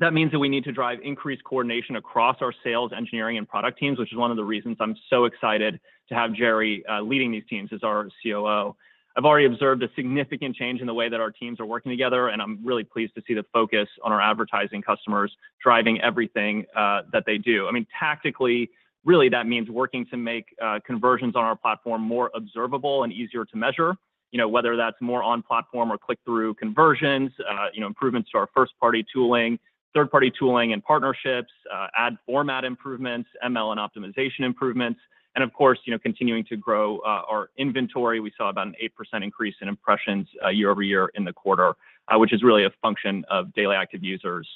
That 0.00 0.14
means 0.14 0.32
that 0.32 0.38
we 0.38 0.48
need 0.48 0.64
to 0.64 0.72
drive 0.72 0.98
increased 1.04 1.44
coordination 1.44 1.96
across 1.96 2.38
our 2.40 2.54
sales, 2.64 2.90
engineering, 2.96 3.36
and 3.36 3.46
product 3.46 3.78
teams, 3.78 3.98
which 3.98 4.10
is 4.12 4.18
one 4.18 4.30
of 4.30 4.38
the 4.38 4.44
reasons 4.44 4.78
I'm 4.80 4.96
so 5.10 5.26
excited 5.26 5.78
to 6.08 6.14
have 6.14 6.32
Jerry 6.32 6.82
uh, 6.86 7.02
leading 7.02 7.30
these 7.30 7.44
teams 7.50 7.70
as 7.70 7.82
our 7.82 8.08
COO. 8.22 8.74
I've 9.16 9.24
already 9.26 9.44
observed 9.44 9.82
a 9.82 9.90
significant 9.94 10.56
change 10.56 10.80
in 10.80 10.86
the 10.86 10.94
way 10.94 11.10
that 11.10 11.20
our 11.20 11.30
teams 11.30 11.60
are 11.60 11.66
working 11.66 11.90
together, 11.90 12.28
and 12.28 12.40
I'm 12.40 12.64
really 12.64 12.82
pleased 12.82 13.14
to 13.16 13.22
see 13.26 13.34
the 13.34 13.44
focus 13.52 13.88
on 14.02 14.10
our 14.10 14.22
advertising 14.22 14.80
customers 14.80 15.36
driving 15.62 16.00
everything 16.00 16.64
uh, 16.74 17.02
that 17.12 17.24
they 17.26 17.36
do. 17.36 17.68
I 17.68 17.72
mean, 17.72 17.86
tactically, 17.98 18.70
really 19.04 19.28
that 19.28 19.46
means 19.46 19.68
working 19.68 20.06
to 20.06 20.16
make 20.16 20.46
uh, 20.62 20.78
conversions 20.86 21.36
on 21.36 21.44
our 21.44 21.56
platform 21.56 22.00
more 22.00 22.30
observable 22.34 23.04
and 23.04 23.12
easier 23.12 23.44
to 23.44 23.56
measure. 23.56 23.96
You 24.32 24.38
know, 24.38 24.48
whether 24.48 24.76
that's 24.76 24.96
more 25.02 25.22
on-platform 25.22 25.92
or 25.92 25.98
click-through 25.98 26.54
conversions, 26.54 27.32
you 27.74 27.80
know, 27.80 27.88
improvements 27.88 28.30
to 28.30 28.38
our 28.38 28.48
first-party 28.54 29.04
tooling, 29.12 29.58
third-party 29.94 30.32
tooling 30.38 30.72
and 30.72 30.82
partnerships, 30.84 31.50
uh, 31.72 31.88
ad 31.96 32.16
format 32.26 32.64
improvements, 32.64 33.28
ML 33.44 33.72
and 33.72 33.80
optimization 33.80 34.40
improvements, 34.40 35.00
and 35.34 35.44
of 35.44 35.52
course, 35.52 35.78
you 35.84 35.92
know, 35.92 35.98
continuing 35.98 36.44
to 36.44 36.56
grow 36.56 36.98
uh, 36.98 37.22
our 37.28 37.50
inventory. 37.56 38.20
We 38.20 38.32
saw 38.36 38.48
about 38.48 38.66
an 38.66 38.74
8% 38.82 39.22
increase 39.22 39.54
in 39.60 39.68
impressions 39.68 40.26
uh, 40.44 40.48
year-over-year 40.48 41.10
in 41.14 41.24
the 41.24 41.32
quarter, 41.32 41.74
which 42.14 42.32
is 42.32 42.42
really 42.42 42.64
a 42.64 42.70
function 42.82 43.24
of 43.30 43.52
daily 43.54 43.76
active 43.76 44.02
users 44.02 44.48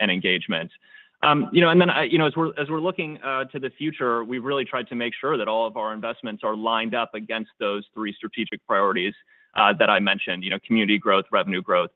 and 0.00 0.10
engagement. 0.10 0.70
Um, 1.22 1.48
you 1.52 1.60
know, 1.60 1.70
and 1.70 1.80
then, 1.80 1.90
you 2.10 2.18
know, 2.18 2.26
as 2.26 2.36
we're 2.36 2.52
as 2.58 2.68
we're 2.70 2.80
looking 2.80 3.18
to 3.52 3.58
the 3.58 3.70
future, 3.76 4.24
we've 4.24 4.44
really 4.44 4.64
tried 4.64 4.88
to 4.88 4.94
make 4.94 5.12
sure 5.18 5.36
that 5.36 5.48
all 5.48 5.66
of 5.66 5.76
our 5.76 5.92
investments 5.92 6.42
are 6.44 6.56
lined 6.56 6.94
up 6.94 7.14
against 7.14 7.50
those 7.58 7.84
three 7.92 8.14
strategic 8.14 8.66
priorities 8.66 9.14
that 9.54 9.90
I 9.90 10.00
mentioned, 10.00 10.44
you 10.44 10.50
know, 10.50 10.58
community 10.66 10.98
growth, 10.98 11.26
revenue 11.30 11.60
growth, 11.60 11.90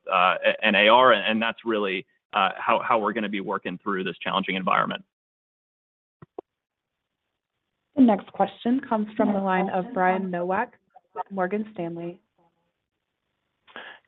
and 0.62 0.76
AR, 0.76 1.12
and 1.12 1.40
that's 1.40 1.64
really 1.64 2.04
Uh, 2.32 2.50
how 2.56 2.98
we're 2.98 3.12
gonna 3.12 3.28
be 3.28 3.40
working 3.40 3.78
through 3.82 4.04
this 4.04 4.16
challenging 4.18 4.54
environment. 4.54 5.02
The 7.96 8.02
next 8.02 8.32
question 8.32 8.80
comes 8.88 9.08
from 9.16 9.32
the 9.32 9.40
line 9.40 9.68
of 9.70 9.84
Brian 9.92 10.30
Nowak 10.30 10.72
with 11.14 11.24
Morgan 11.30 11.68
Stanley. 11.74 12.20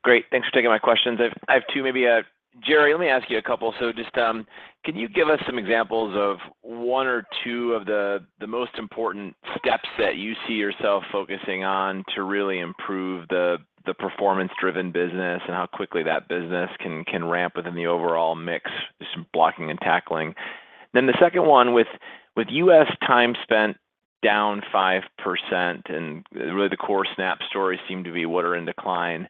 Great. 0.02 0.24
Thanks 0.30 0.48
for 0.48 0.54
taking 0.54 0.70
my 0.70 0.78
questions. 0.78 1.20
I 1.48 1.54
have 1.54 1.62
two, 1.72 1.82
maybe. 1.82 2.06
Uh, 2.06 2.22
Jerry, 2.66 2.92
let 2.92 3.00
me 3.00 3.08
ask 3.08 3.30
you 3.30 3.38
a 3.38 3.42
couple. 3.42 3.72
So 3.80 3.92
just, 3.92 4.16
um, 4.18 4.46
can 4.84 4.96
you 4.96 5.08
give 5.08 5.28
us 5.28 5.38
some 5.46 5.58
examples 5.58 6.14
of 6.16 6.38
one 6.62 7.06
or 7.06 7.24
two 7.44 7.72
of 7.72 7.86
the 7.86 8.46
most 8.46 8.72
important 8.78 9.34
steps 9.58 9.88
that 9.98 10.16
you 10.16 10.34
see 10.46 10.54
yourself 10.54 11.04
focusing 11.10 11.64
on 11.64 12.04
to 12.14 12.24
really 12.24 12.60
improve 12.60 13.26
the 13.28 13.58
performance-driven 13.94 14.92
business 14.92 15.42
and 15.46 15.54
how 15.54 15.66
quickly 15.66 16.02
that 16.02 16.28
business 16.28 16.70
can 16.80 17.04
can 17.04 17.24
ramp 17.24 17.54
within 17.56 17.74
the 17.74 17.86
overall 17.86 18.34
mix, 18.34 18.70
just 19.00 19.16
blocking 19.32 19.70
and 19.70 19.80
tackling? 19.80 20.34
Then 20.94 21.06
the 21.06 21.18
second 21.20 21.46
one, 21.46 21.72
with 21.74 21.88
with 22.36 22.48
U.S. 22.50 22.86
time 23.06 23.34
spent 23.42 23.76
down 24.22 24.62
5% 24.72 25.02
and 25.90 26.24
really 26.32 26.68
the 26.68 26.76
core 26.76 27.04
Snap 27.16 27.38
Stories 27.50 27.80
seem 27.88 28.04
to 28.04 28.12
be 28.12 28.24
what 28.24 28.44
are 28.44 28.54
in 28.56 28.64
decline, 28.64 29.28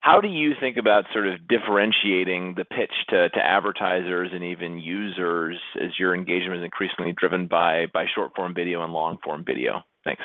how 0.00 0.20
do 0.20 0.28
you 0.28 0.52
think 0.58 0.78
about 0.78 1.04
sort 1.12 1.28
of 1.28 1.46
differentiating 1.46 2.54
the 2.56 2.64
pitch 2.64 2.92
to 3.10 3.28
to 3.28 3.38
advertisers 3.38 4.30
and 4.32 4.42
even 4.42 4.78
users 4.78 5.58
as 5.80 5.90
your 5.98 6.14
engagement 6.14 6.58
is 6.58 6.64
increasingly 6.64 7.12
driven 7.12 7.46
by 7.46 7.86
by 7.92 8.06
short-form 8.12 8.54
video 8.54 8.82
and 8.82 8.92
long-form 8.92 9.44
video? 9.44 9.82
Thanks. 10.04 10.22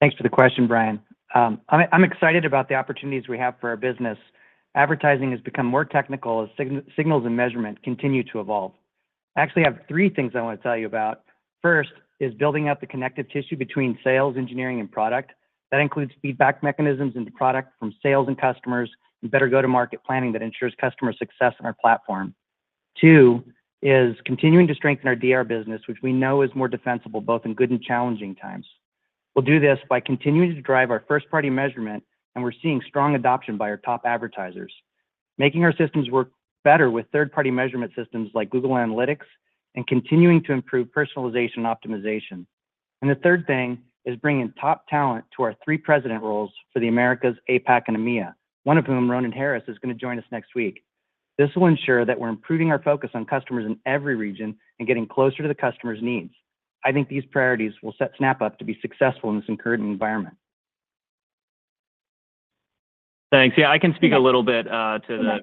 Thanks 0.00 0.16
for 0.16 0.22
the 0.22 0.30
question, 0.30 0.66
Brian. 0.66 1.00
Um, 1.34 1.60
I'm 1.68 2.04
excited 2.04 2.44
about 2.44 2.68
the 2.68 2.74
opportunities 2.74 3.28
we 3.28 3.38
have 3.38 3.54
for 3.60 3.68
our 3.68 3.76
business. 3.76 4.18
Advertising 4.74 5.30
has 5.30 5.40
become 5.40 5.66
more 5.66 5.84
technical 5.84 6.42
as 6.42 6.66
signals 6.96 7.26
and 7.26 7.36
measurement 7.36 7.82
continue 7.82 8.24
to 8.32 8.40
evolve. 8.40 8.72
I 9.36 9.42
actually 9.42 9.62
have 9.64 9.80
three 9.86 10.08
things 10.08 10.32
I 10.34 10.40
wanna 10.40 10.56
tell 10.56 10.76
you 10.76 10.86
about. 10.86 11.22
First 11.62 11.90
is 12.18 12.34
building 12.34 12.68
out 12.68 12.80
the 12.80 12.86
connective 12.86 13.28
tissue 13.30 13.56
between 13.56 13.98
sales, 14.02 14.36
engineering, 14.36 14.80
and 14.80 14.90
product. 14.90 15.32
That 15.70 15.80
includes 15.80 16.12
feedback 16.20 16.62
mechanisms 16.62 17.14
into 17.14 17.30
product 17.30 17.72
from 17.78 17.94
sales 18.02 18.26
and 18.26 18.38
customers, 18.38 18.90
and 19.22 19.30
better 19.30 19.48
go-to-market 19.48 20.00
planning 20.04 20.32
that 20.32 20.42
ensures 20.42 20.74
customer 20.80 21.12
success 21.12 21.54
on 21.60 21.66
our 21.66 21.76
platform. 21.80 22.34
Two 22.98 23.44
is 23.82 24.16
continuing 24.24 24.66
to 24.66 24.74
strengthen 24.74 25.08
our 25.08 25.14
DR 25.14 25.44
business, 25.44 25.82
which 25.86 25.98
we 26.02 26.12
know 26.12 26.42
is 26.42 26.54
more 26.54 26.68
defensible 26.68 27.20
both 27.20 27.44
in 27.44 27.54
good 27.54 27.70
and 27.70 27.82
challenging 27.82 28.34
times. 28.34 28.66
We'll 29.34 29.44
do 29.44 29.60
this 29.60 29.78
by 29.88 30.00
continuing 30.00 30.54
to 30.54 30.60
drive 30.60 30.90
our 30.90 31.04
first-party 31.06 31.50
measurement, 31.50 32.02
and 32.34 32.42
we're 32.44 32.52
seeing 32.62 32.82
strong 32.86 33.14
adoption 33.14 33.56
by 33.56 33.70
our 33.70 33.76
top 33.76 34.02
advertisers. 34.04 34.72
Making 35.38 35.64
our 35.64 35.74
systems 35.76 36.10
work 36.10 36.32
better 36.64 36.90
with 36.90 37.06
third-party 37.12 37.50
measurement 37.50 37.92
systems 37.96 38.30
like 38.34 38.50
Google 38.50 38.70
Analytics, 38.70 39.26
and 39.76 39.86
continuing 39.86 40.42
to 40.42 40.52
improve 40.52 40.88
personalization 40.88 41.58
and 41.58 41.66
optimization. 41.66 42.44
And 43.02 43.10
the 43.10 43.14
third 43.22 43.46
thing 43.46 43.78
is 44.04 44.16
bringing 44.16 44.52
top 44.60 44.86
talent 44.88 45.24
to 45.36 45.44
our 45.44 45.54
three 45.64 45.78
president 45.78 46.22
roles 46.22 46.50
for 46.72 46.80
the 46.80 46.88
Americas, 46.88 47.36
APAC, 47.48 47.82
and 47.86 47.96
EMEA, 47.96 48.34
one 48.64 48.78
of 48.78 48.86
whom, 48.86 49.10
Ronan 49.10 49.32
Harris, 49.32 49.62
is 49.68 49.78
gonna 49.78 49.94
join 49.94 50.18
us 50.18 50.24
next 50.32 50.54
week. 50.54 50.82
This 51.38 51.50
will 51.54 51.66
ensure 51.66 52.04
that 52.04 52.18
we're 52.18 52.28
improving 52.28 52.70
our 52.70 52.82
focus 52.82 53.10
on 53.14 53.24
customers 53.24 53.64
in 53.64 53.78
every 53.86 54.16
region 54.16 54.56
and 54.78 54.88
getting 54.88 55.06
closer 55.06 55.42
to 55.42 55.48
the 55.48 55.54
customer's 55.54 56.02
needs. 56.02 56.34
I 56.84 56.92
think 56.92 57.08
these 57.08 57.24
priorities 57.30 57.72
will 57.82 57.94
set 57.98 58.12
Snap 58.16 58.40
up 58.42 58.58
to 58.58 58.64
be 58.64 58.78
successful 58.80 59.30
in 59.30 59.36
this 59.46 59.58
current 59.58 59.82
environment. 59.82 60.36
Thanks. 63.30 63.56
Yeah, 63.56 63.70
I 63.70 63.78
can 63.78 63.94
speak 63.94 64.12
a 64.12 64.18
little 64.18 64.42
bit 64.42 64.66
uh, 64.66 64.98
to 65.06 65.16
the 65.18 65.38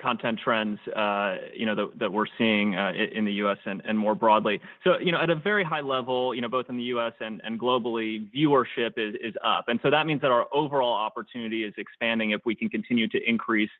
content 0.00 0.38
trends, 0.42 0.78
uh, 0.94 1.36
you 1.54 1.66
know, 1.66 1.90
that 1.98 2.12
we're 2.12 2.26
seeing 2.38 2.76
uh, 2.76 2.92
in 2.92 3.24
the 3.24 3.32
U.S. 3.34 3.58
and 3.64 3.98
more 3.98 4.14
broadly. 4.14 4.60
So, 4.84 4.98
you 4.98 5.10
know, 5.10 5.20
at 5.20 5.30
a 5.30 5.34
very 5.34 5.64
high 5.64 5.80
level, 5.80 6.34
you 6.34 6.40
know, 6.40 6.48
both 6.48 6.66
in 6.68 6.76
the 6.76 6.82
U.S. 6.84 7.12
and 7.20 7.40
globally, 7.58 8.28
viewership 8.32 8.92
is 8.96 9.34
up. 9.42 9.64
And 9.68 9.80
so 9.82 9.90
that 9.90 10.06
means 10.06 10.20
that 10.20 10.30
our 10.30 10.46
overall 10.52 10.92
opportunity 10.92 11.64
is 11.64 11.74
expanding 11.76 12.30
if 12.30 12.42
we 12.44 12.54
can 12.54 12.68
continue 12.68 13.08
to 13.08 13.28
increase 13.28 13.70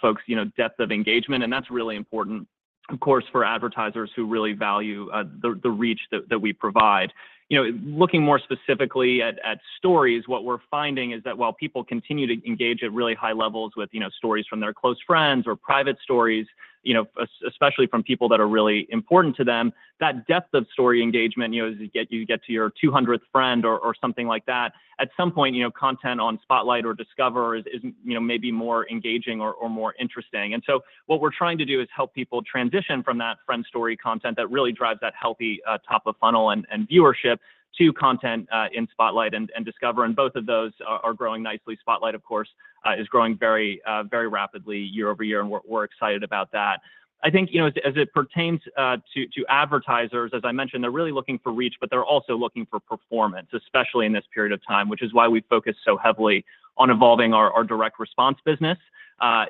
folks', 0.00 0.22
you 0.26 0.34
know, 0.34 0.46
depth 0.56 0.80
of 0.80 0.90
engagement, 0.90 1.44
and 1.44 1.52
that's 1.52 1.70
really 1.70 1.96
important, 1.96 2.48
of 2.90 3.00
course, 3.00 3.24
for 3.30 3.44
advertisers 3.44 4.10
who 4.16 4.26
really 4.26 4.52
value 4.52 5.10
uh, 5.10 5.24
the 5.42 5.70
reach 5.70 6.00
that 6.10 6.40
we 6.40 6.52
provide. 6.52 7.12
You 7.50 7.62
know, 7.62 7.78
looking 7.82 8.22
more 8.22 8.38
specifically 8.38 9.22
at 9.22 9.38
Stories, 9.78 10.24
what 10.26 10.44
we're 10.44 10.58
finding 10.70 11.12
is 11.12 11.22
that 11.24 11.36
while 11.36 11.52
people 11.52 11.82
continue 11.82 12.26
to 12.26 12.46
engage 12.46 12.82
at 12.82 12.92
really 12.92 13.14
high 13.14 13.32
levels 13.32 13.72
with, 13.76 13.88
you 13.92 14.00
know, 14.00 14.10
Stories 14.10 14.46
from 14.48 14.60
their 14.60 14.74
close 14.74 14.98
friends 15.06 15.46
or 15.46 15.56
private 15.56 15.98
Stories, 16.02 16.46
you 16.88 16.94
know, 16.94 17.06
especially 17.46 17.86
from 17.86 18.02
people 18.02 18.30
that 18.30 18.40
are 18.40 18.48
really 18.48 18.86
important 18.88 19.36
to 19.36 19.44
them, 19.44 19.74
that 20.00 20.26
depth 20.26 20.54
of 20.54 20.66
Story 20.72 21.02
engagement, 21.02 21.52
you 21.52 21.60
know, 21.60 21.70
as 21.70 21.78
you 21.78 21.88
get 21.88 22.10
you 22.10 22.24
get 22.24 22.42
to 22.44 22.52
your 22.52 22.72
200th 22.82 23.20
friend 23.30 23.66
or 23.66 23.78
or 23.78 23.94
something 24.00 24.26
like 24.26 24.46
that, 24.46 24.72
at 24.98 25.10
some 25.14 25.30
point, 25.30 25.54
you 25.54 25.62
know, 25.62 25.70
content 25.70 26.18
on 26.18 26.38
Spotlight 26.42 26.86
or 26.86 26.94
Discover 26.94 27.56
is, 27.56 27.64
is 27.66 27.82
you 27.82 28.14
know, 28.14 28.20
maybe 28.20 28.50
more 28.50 28.88
engaging 28.88 29.38
or 29.38 29.52
or 29.52 29.68
more 29.68 29.94
interesting. 30.00 30.54
And 30.54 30.62
so 30.66 30.80
what 31.04 31.20
we're 31.20 31.36
trying 31.36 31.58
to 31.58 31.66
do 31.66 31.82
is 31.82 31.88
help 31.94 32.14
people 32.14 32.42
transition 32.42 33.02
from 33.02 33.18
that 33.18 33.36
friend 33.44 33.66
Story 33.68 33.94
content 33.94 34.38
that 34.38 34.50
really 34.50 34.72
drives 34.72 35.00
that 35.02 35.12
healthy 35.20 35.60
uh, 35.68 35.76
top 35.86 36.04
of 36.06 36.16
funnel 36.18 36.50
and, 36.50 36.66
and 36.70 36.88
viewership 36.88 37.36
to 37.78 37.92
content 37.92 38.48
uh, 38.52 38.66
in 38.72 38.86
Spotlight 38.90 39.34
and 39.34 39.50
Discover, 39.64 40.04
and 40.04 40.14
both 40.14 40.34
of 40.34 40.44
those 40.46 40.72
are 40.86 41.14
growing 41.14 41.42
nicely. 41.42 41.78
Spotlight, 41.80 42.14
of 42.14 42.24
course, 42.24 42.48
uh, 42.84 42.94
is 42.98 43.08
growing 43.08 43.36
very 43.36 43.80
uh, 43.86 44.02
very 44.02 44.28
rapidly 44.28 44.78
year-over-year, 44.78 45.40
and 45.40 45.50
we're 45.64 45.84
excited 45.84 46.22
about 46.22 46.50
that. 46.52 46.80
I 47.24 47.30
think, 47.30 47.50
you 47.52 47.60
know, 47.60 47.66
as 47.66 47.96
it 47.96 48.12
pertains 48.12 48.60
uh, 48.76 48.96
to 49.14 49.46
advertisers, 49.48 50.30
as 50.34 50.42
I 50.44 50.52
mentioned, 50.52 50.84
they're 50.84 50.90
really 50.90 51.10
looking 51.10 51.38
for 51.40 51.52
reach, 51.52 51.74
but 51.80 51.90
they're 51.90 52.04
also 52.04 52.36
looking 52.36 52.64
for 52.66 52.78
performance, 52.78 53.48
especially 53.52 54.06
in 54.06 54.12
this 54.12 54.24
period 54.32 54.52
of 54.52 54.64
time, 54.64 54.88
which 54.88 55.02
is 55.02 55.12
why 55.12 55.26
we 55.26 55.40
focus 55.42 55.74
so 55.84 55.96
heavily 55.96 56.44
on 56.76 56.90
evolving 56.90 57.34
our 57.34 57.64
direct 57.64 57.98
response 57.98 58.38
business, 58.44 58.78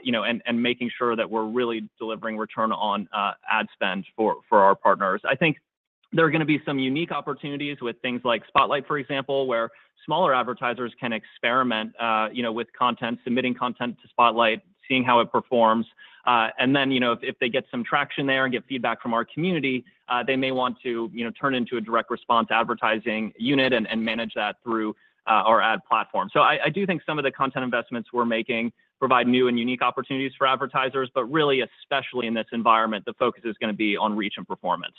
you 0.03 0.13
know, 0.13 0.25
and 0.25 0.63
making 0.63 0.91
sure 0.97 1.15
that 1.15 1.29
we're 1.29 1.45
really 1.45 1.87
delivering 1.99 2.39
return 2.39 2.73
on 2.73 3.07
ad 3.51 3.67
spend 3.75 4.07
for 4.17 4.37
for 4.49 4.61
our 4.61 4.75
partners. 4.75 5.21
I 5.29 5.35
think 5.35 5.59
there 6.13 6.25
are 6.25 6.31
gonna 6.31 6.45
be 6.45 6.61
some 6.65 6.79
unique 6.79 7.13
opportunities 7.13 7.79
with 7.81 8.01
things 8.01 8.23
like 8.25 8.43
Spotlight, 8.49 8.87
for 8.87 8.99
example, 8.99 9.47
where 9.47 9.71
smaller 10.05 10.35
advertisers 10.35 10.93
can 10.99 11.13
experiment, 11.13 11.93
uh, 12.01 12.29
you 12.33 12.43
know, 12.43 12.53
with 12.53 12.69
content, 12.73 13.19
submitting 13.25 13.55
content 13.55 13.97
to 14.03 14.09
Spotlight, 14.09 14.63
seeing 14.89 15.05
how 15.05 15.21
it 15.21 15.31
performs. 15.31 15.87
Uh, 16.27 16.49
and 16.59 16.75
then, 16.75 16.91
you 16.91 17.01
know, 17.01 17.17
if 17.23 17.39
they 17.39 17.49
get 17.49 17.65
some 17.71 17.85
traction 17.85 18.27
there 18.27 18.45
and 18.45 18.53
get 18.53 18.65
feedback 18.67 19.01
from 19.01 19.15
our 19.15 19.25
community, 19.25 19.85
uh, 20.09 20.23
they 20.23 20.37
may 20.37 20.53
want 20.53 20.77
to, 20.83 21.11
you 21.13 21.25
know, 21.25 21.31
turn 21.31 21.55
into 21.55 21.77
a 21.77 21.81
direct 21.81 22.11
response 22.11 22.49
advertising 22.51 23.33
unit 23.39 23.73
and 23.73 24.05
manage 24.05 24.33
that 24.35 24.57
through 24.63 24.95
uh, 25.27 25.43
our 25.45 25.61
ad 25.61 25.81
platform. 25.89 26.31
So 26.33 26.41
I 26.41 26.71
do 26.71 26.87
think 26.87 27.03
some 27.05 27.19
of 27.19 27.25
the 27.25 27.31
content 27.31 27.65
investments 27.65 28.11
we're 28.13 28.25
making 28.25 28.73
provide 28.99 29.27
new 29.27 29.49
and 29.49 29.59
unique 29.59 29.83
opportunities 29.83 30.33
for 30.37 30.47
advertisers, 30.47 31.11
but 31.15 31.25
really, 31.27 31.61
especially 31.61 32.27
in 32.27 32.35
this 32.35 32.47
environment, 32.53 33.05
the 33.05 33.13
focus 33.15 33.43
is 33.45 33.57
gonna 33.61 33.73
be 33.73 33.97
on 33.97 34.17
reach 34.17 34.35
and 34.39 34.49
performance. 34.49 34.95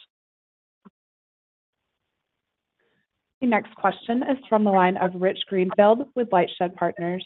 The 3.42 3.48
next 3.48 3.74
question 3.76 4.24
is 4.24 4.38
from 4.50 4.64
the 4.64 4.72
line 4.72 4.98
of 4.98 5.12
Rich 5.16 5.40
Greenfield 5.48 6.10
with 6.16 6.30
LightShed 6.30 6.76
Partners. 6.76 7.26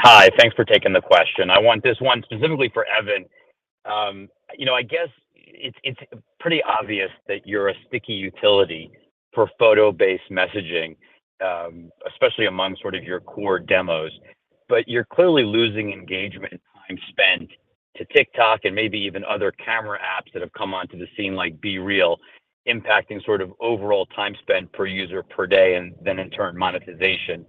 Hi. 0.00 0.28
Thanks 0.38 0.54
for 0.54 0.64
taking 0.64 0.92
the 0.92 1.00
question. 1.00 1.50
I 1.50 1.58
want 1.58 1.82
this 1.82 1.96
one 2.00 2.22
specifically 2.24 2.70
for 2.74 2.84
Evan. 2.86 3.24
Um, 3.84 4.28
you 4.56 4.66
know, 4.66 4.74
I 4.74 4.82
guess 4.82 5.08
it's 5.34 6.00
pretty 6.40 6.62
obvious 6.62 7.10
that 7.26 7.46
you're 7.46 7.68
a 7.68 7.74
sticky 7.86 8.12
utility 8.12 8.90
for 9.34 9.50
photo-based 9.58 10.30
messaging, 10.30 10.96
um, 11.44 11.90
especially 12.08 12.46
among 12.46 12.76
sort 12.82 12.94
of 12.94 13.04
your 13.04 13.20
core 13.20 13.58
demos. 13.58 14.12
But 14.68 14.86
you're 14.88 15.06
clearly 15.06 15.44
losing 15.44 15.92
engagement 15.92 16.60
time 16.88 16.98
spent 17.08 17.50
to 17.96 18.04
TikTok 18.14 18.60
and 18.64 18.74
maybe 18.74 18.98
even 18.98 19.24
other 19.24 19.52
camera 19.52 19.98
apps 19.98 20.32
that 20.32 20.42
have 20.42 20.52
come 20.52 20.74
onto 20.74 20.98
the 20.98 21.06
scene 21.16 21.34
like 21.34 21.58
BeReal, 21.60 22.16
impacting 22.68 23.24
sort 23.24 23.40
of 23.40 23.52
overall 23.60 24.06
time 24.06 24.34
spent 24.40 24.72
per 24.72 24.86
user 24.86 25.22
per 25.22 25.46
day 25.46 25.76
and 25.76 25.94
then 26.02 26.18
in 26.18 26.30
turn 26.30 26.56
monetization. 26.56 27.44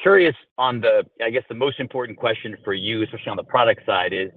Curious 0.00 0.36
on 0.58 0.80
the, 0.80 1.04
I 1.22 1.30
guess 1.30 1.44
the 1.48 1.54
most 1.54 1.80
important 1.80 2.18
question 2.18 2.56
for 2.64 2.72
you, 2.72 3.02
especially 3.02 3.30
on 3.30 3.36
the 3.36 3.44
product 3.44 3.84
side, 3.84 4.12
is 4.12 4.30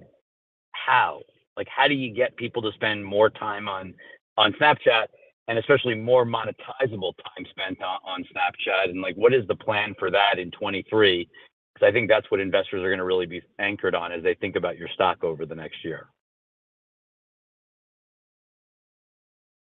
how? 0.72 1.20
Like, 1.56 1.68
how 1.68 1.88
do 1.88 1.94
you 1.94 2.12
get 2.12 2.36
people 2.36 2.62
to 2.62 2.72
spend 2.72 3.04
more 3.04 3.30
time 3.30 3.68
on 3.68 3.94
on 4.36 4.52
Snapchat 4.54 5.06
and 5.46 5.58
especially 5.58 5.94
more 5.94 6.26
monetizable 6.26 7.12
time 7.16 7.46
spent 7.50 7.78
on 7.82 8.24
Snapchat? 8.24 8.90
And 8.90 9.00
like, 9.00 9.14
what 9.16 9.32
is 9.32 9.46
the 9.46 9.54
plan 9.54 9.94
for 9.98 10.10
that 10.10 10.38
in 10.38 10.50
2023? 10.50 11.28
Because 11.74 11.88
I 11.88 11.92
think 11.92 12.08
that's 12.08 12.30
what 12.30 12.40
investors 12.40 12.82
are 12.82 12.90
gonna 12.90 13.04
really 13.04 13.26
be 13.26 13.42
anchored 13.58 13.94
on 13.94 14.12
as 14.12 14.22
they 14.22 14.34
think 14.34 14.56
about 14.56 14.78
your 14.78 14.88
stock 14.88 15.22
over 15.22 15.46
the 15.46 15.54
next 15.54 15.84
year. 15.84 16.08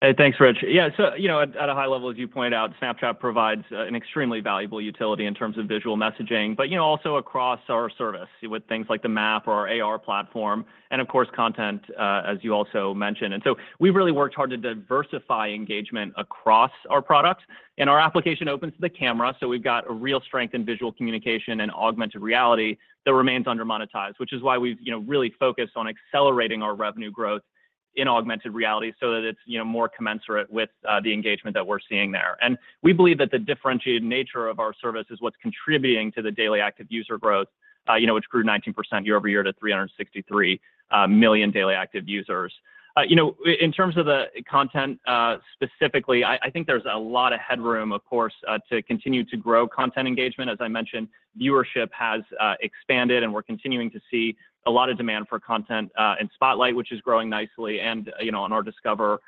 Hey, 0.05 0.13
thanks, 0.15 0.39
Rich. 0.39 0.57
Yeah, 0.61 0.89
so, 0.97 1.15
you 1.15 1.27
know, 1.27 1.41
at 1.41 1.55
a 1.57 1.73
high 1.73 1.87
level, 1.87 2.11
as 2.11 2.17
you 2.17 2.27
pointed 2.27 2.53
out, 2.53 2.71
Snapchat 2.79 3.19
provides 3.19 3.63
uh, 3.71 3.87
an 3.87 3.95
extremely 3.95 4.39
valuable 4.39 4.79
utility 4.79 5.25
in 5.25 5.33
terms 5.33 5.57
of 5.57 5.65
visual 5.65 5.97
messaging, 5.97 6.55
but 6.55 6.69
you 6.69 6.75
know, 6.75 6.83
also 6.83 7.15
across 7.15 7.59
our 7.69 7.89
service 7.89 8.29
with 8.43 8.61
things 8.67 8.85
like 8.87 9.01
the 9.01 9.09
Map 9.09 9.47
or 9.47 9.67
our 9.67 9.81
AR 9.81 9.97
platform 9.97 10.63
and 10.91 11.01
of 11.01 11.07
course, 11.07 11.27
content, 11.35 11.81
uh, 11.99 12.21
as 12.23 12.37
you 12.41 12.53
also 12.53 12.93
mentioned. 12.93 13.33
And 13.33 13.41
so 13.43 13.55
We've 13.79 13.95
really 13.95 14.11
worked 14.11 14.35
hard 14.35 14.51
to 14.51 14.57
diversify 14.57 15.49
engagement 15.49 16.13
across 16.17 16.71
our 16.91 17.01
products. 17.01 17.43
And 17.79 17.89
our 17.89 17.99
application 17.99 18.47
opens 18.47 18.73
to 18.75 18.81
the 18.81 18.89
camera, 18.89 19.35
so 19.39 19.47
we've 19.47 19.63
got 19.63 19.89
a 19.89 19.91
real 19.91 20.21
strength 20.21 20.53
in 20.53 20.63
visual 20.63 20.91
communication 20.91 21.61
and 21.61 21.71
augmented 21.71 22.21
reality 22.21 22.77
that 23.07 23.13
remains 23.15 23.47
under-monetized, 23.47 24.19
which 24.19 24.33
is 24.33 24.43
why 24.43 24.59
we've, 24.59 24.77
you 24.79 24.91
know, 24.91 24.99
really 24.99 25.33
focused 25.39 25.73
on 25.75 25.87
accelerating 25.87 26.61
our 26.61 26.75
revenue 26.75 27.09
growth 27.09 27.41
in 27.95 28.07
augmented 28.07 28.53
reality 28.53 28.91
so 28.99 29.11
that 29.11 29.23
it's, 29.23 29.39
you 29.45 29.57
know, 29.57 29.65
more 29.65 29.87
commensurate 29.87 30.51
with 30.51 30.69
uh, 30.87 30.99
the 31.01 31.13
engagement 31.13 31.53
that 31.53 31.65
we're 31.65 31.79
seeing 31.87 32.11
there. 32.11 32.37
And 32.41 32.57
we 32.81 32.93
believe 32.93 33.17
that 33.19 33.31
the 33.31 33.39
differentiated 33.39 34.03
nature 34.03 34.47
of 34.47 34.59
our 34.59 34.73
service 34.73 35.05
is 35.09 35.21
what's 35.21 35.37
contributing 35.41 36.11
to 36.13 36.21
the 36.21 36.31
daily 36.31 36.59
active 36.59 36.87
user 36.89 37.17
growth, 37.17 37.47
uh, 37.89 37.95
you 37.95 38.07
know, 38.07 38.13
which 38.13 38.27
grew 38.29 38.43
19% 38.43 38.73
year-over-year 39.05 39.43
to 39.43 39.53
363 39.53 40.59
uh, 40.91 41.07
million 41.07 41.51
daily 41.51 41.73
active 41.73 42.07
users. 42.07 42.53
Uh, 42.97 43.01
you 43.01 43.15
know, 43.15 43.35
in 43.59 43.73
terms 43.73 43.97
of 43.97 44.05
the 44.05 44.27
content, 44.49 44.97
uh, 45.05 45.35
specifically, 45.53 46.23
I 46.23 46.49
think 46.51 46.65
there's 46.65 46.85
a 46.89 46.97
lot 46.97 47.33
of 47.33 47.41
headroom, 47.41 47.91
of 47.91 48.05
course, 48.05 48.33
uh, 48.47 48.57
to 48.69 48.81
continue 48.83 49.25
to 49.25 49.35
grow 49.35 49.67
content 49.67 50.07
engagement. 50.07 50.49
As 50.49 50.57
I 50.61 50.69
mentioned, 50.69 51.09
viewership 51.37 51.89
has 51.91 52.21
expanded, 52.61 53.23
and 53.23 53.33
we're 53.33 53.43
continuing 53.43 53.91
to 53.91 53.99
see 54.09 54.37
a 54.65 54.71
lot 54.71 54.89
of 54.89 54.97
demand 54.97 55.27
for 55.27 55.41
content 55.41 55.91
in 56.21 56.29
Spotlight, 56.35 56.73
which 56.73 56.93
is 56.93 57.01
growing 57.01 57.29
nicely 57.29 57.81
and, 57.81 58.13
you 58.21 58.31
know, 58.31 58.41
on 58.41 58.53
our 58.53 58.63
Discover 58.63 59.19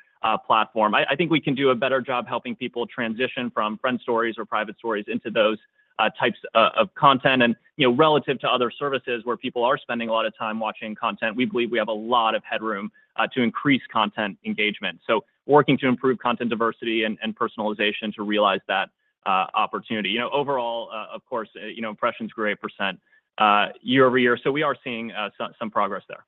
platform. 0.46 0.94
I 0.94 1.14
think 1.14 1.30
we 1.30 1.40
can 1.40 1.54
do 1.54 1.68
a 1.68 1.74
better 1.74 2.00
job 2.00 2.26
helping 2.26 2.56
people 2.56 2.86
transition 2.86 3.50
from 3.50 3.76
Friend 3.76 4.00
Stories 4.00 4.36
or 4.38 4.46
Private 4.46 4.78
Stories 4.78 5.04
into 5.08 5.30
those 5.30 5.58
Uh, 6.00 6.08
types 6.10 6.38
uh, 6.54 6.68
of 6.76 6.94
content. 6.94 7.42
And 7.42 7.56
you 7.76 7.88
know, 7.88 7.96
relative 7.96 8.38
to 8.40 8.48
other 8.48 8.70
services 8.70 9.22
where 9.24 9.36
people 9.36 9.64
are 9.64 9.76
spending 9.76 10.08
a 10.08 10.12
lot 10.12 10.26
of 10.26 10.38
time 10.38 10.60
watching 10.60 10.94
content, 10.94 11.34
we 11.34 11.44
believe 11.44 11.72
we 11.72 11.78
have 11.78 11.88
a 11.88 11.92
lot 11.92 12.36
of 12.36 12.42
headroom 12.48 12.92
uh, 13.16 13.26
to 13.34 13.42
increase 13.42 13.82
content 13.92 14.38
engagement. 14.46 15.00
So 15.08 15.24
working 15.46 15.76
to 15.78 15.88
improve 15.88 16.18
content 16.20 16.50
diversity 16.50 17.02
and 17.02 17.18
and 17.20 17.36
personalization 17.36 18.14
to 18.14 18.22
realize 18.22 18.60
that 18.68 18.90
opportunity. 19.26 20.10
You 20.10 20.20
know, 20.20 20.30
overall, 20.30 20.88
of 21.12 21.26
course, 21.26 21.48
you 21.54 21.82
know, 21.82 21.90
impressions 21.90 22.30
grew 22.30 22.54
8% 22.54 23.74
year-over-year, 23.82 24.38
so 24.42 24.52
we 24.52 24.62
are 24.62 24.76
seeing 24.84 25.10
some 25.58 25.70
progress 25.70 26.04
there. 26.08 26.24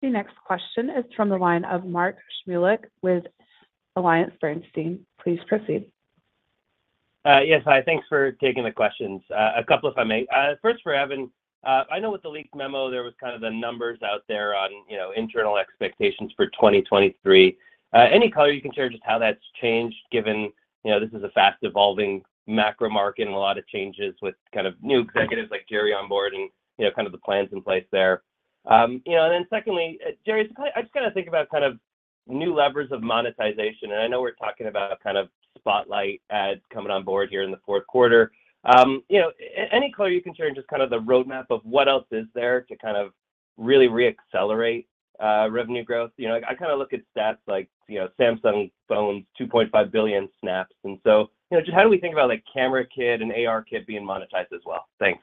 The 0.00 0.08
next 0.08 0.34
question 0.46 0.88
is 0.88 1.04
from 1.14 1.28
the 1.28 1.36
line 1.36 1.66
of 1.66 1.84
Mark 1.84 2.16
Shmulik 2.48 2.84
with 3.02 3.24
AllianceBernstein. 3.98 5.00
Please 5.22 5.40
proceed. 5.46 5.90
Uh, 7.26 7.40
yes. 7.40 7.60
Hi. 7.64 7.82
Thanks 7.82 8.06
for 8.08 8.32
taking 8.32 8.62
the 8.62 8.70
questions. 8.70 9.20
Uh, 9.36 9.52
a 9.56 9.64
couple 9.64 9.90
if 9.90 9.98
I 9.98 10.04
may. 10.04 10.26
Uh, 10.34 10.54
first 10.62 10.82
for 10.82 10.94
Evan. 10.94 11.30
I 11.64 11.98
know 11.98 12.12
with 12.12 12.22
the 12.22 12.28
leaked 12.28 12.54
memo, 12.54 12.88
there 12.92 13.02
was 13.02 13.14
kind 13.20 13.34
of 13.34 13.40
the 13.40 13.50
numbers 13.50 13.98
out 14.04 14.22
there 14.28 14.54
on, 14.54 14.70
you 14.88 14.96
know, 14.96 15.10
internal 15.16 15.56
expectations 15.58 16.32
for 16.36 16.46
2023. 16.46 17.56
Any 17.92 18.30
color 18.30 18.52
you 18.52 18.62
can 18.62 18.72
share 18.72 18.88
just 18.88 19.02
how 19.04 19.18
that's 19.18 19.42
changed 19.60 19.96
given, 20.12 20.52
you 20.84 20.92
know, 20.92 21.00
this 21.00 21.10
is 21.12 21.24
a 21.24 21.30
fast 21.30 21.58
evolving 21.62 22.22
macro 22.46 22.88
market 22.88 23.26
and 23.26 23.34
a 23.34 23.38
lot 23.38 23.58
of 23.58 23.66
changes 23.66 24.14
with 24.22 24.36
kind 24.54 24.68
of 24.68 24.80
new 24.80 25.00
executives 25.00 25.50
like 25.50 25.66
Jerry 25.68 25.92
on 25.92 26.08
board 26.08 26.34
and, 26.34 26.48
you 26.78 26.84
know, 26.84 26.92
kind 26.92 27.06
of 27.06 27.10
the 27.10 27.18
plans 27.18 27.48
in 27.50 27.60
place 27.60 27.86
there. 27.90 28.22
Um, 28.66 29.02
you 29.04 29.16
know, 29.16 29.24
and 29.24 29.34
then 29.34 29.46
secondly, 29.50 29.98
Jerry, 30.24 30.48
I 30.76 30.82
just 30.82 30.94
kinda 30.94 31.10
think 31.10 31.26
about 31.26 31.50
kind 31.50 31.64
of 31.64 31.80
new 32.28 32.54
levers 32.54 32.92
of 32.92 33.02
monetization, 33.02 33.90
and 33.90 34.00
I 34.00 34.06
know 34.06 34.20
we're 34.20 34.32
talking 34.32 34.68
about 34.68 35.00
kind 35.00 35.18
of 35.18 35.30
Spotlight 35.56 36.22
ads 36.30 36.60
coming 36.72 36.90
on 36.90 37.04
board 37.04 37.30
here 37.30 37.42
in 37.42 37.50
the 37.50 37.60
fourth 37.64 37.86
quarter. 37.86 38.32
Um, 38.64 39.02
you 39.08 39.20
know, 39.20 39.30
any 39.70 39.92
color 39.92 40.08
you 40.08 40.22
can 40.22 40.34
share 40.34 40.48
in 40.48 40.54
just 40.54 40.68
kind 40.68 40.82
of 40.82 40.90
the 40.90 41.00
roadmap 41.00 41.46
of 41.50 41.60
what 41.64 41.88
else 41.88 42.06
is 42.10 42.26
there 42.34 42.62
to 42.62 42.76
kind 42.76 42.96
of 42.96 43.12
really 43.56 43.88
re-accelerate 43.88 44.88
uh, 45.20 45.48
revenue 45.50 45.84
growth. 45.84 46.10
You 46.16 46.28
know, 46.28 46.40
I 46.48 46.54
kinda 46.54 46.74
look 46.76 46.92
at 46.92 47.00
stats 47.16 47.38
like, 47.46 47.68
you 47.88 47.98
know, 47.98 48.08
Samsung 48.18 48.70
phones, 48.88 49.24
2.5 49.40 49.90
billion 49.90 50.28
snaps. 50.40 50.74
And 50.84 50.98
so, 51.04 51.30
you 51.50 51.58
know, 51.58 51.60
just 51.62 51.74
how 51.74 51.82
do 51.82 51.88
we 51.88 51.98
think 51.98 52.12
about 52.12 52.28
like 52.28 52.44
Camera 52.52 52.84
Kit 52.86 53.22
and 53.22 53.32
AR 53.32 53.62
Kit 53.62 53.86
being 53.86 54.04
monetized 54.04 54.52
as 54.52 54.62
well? 54.66 54.86
Thanks. 54.98 55.22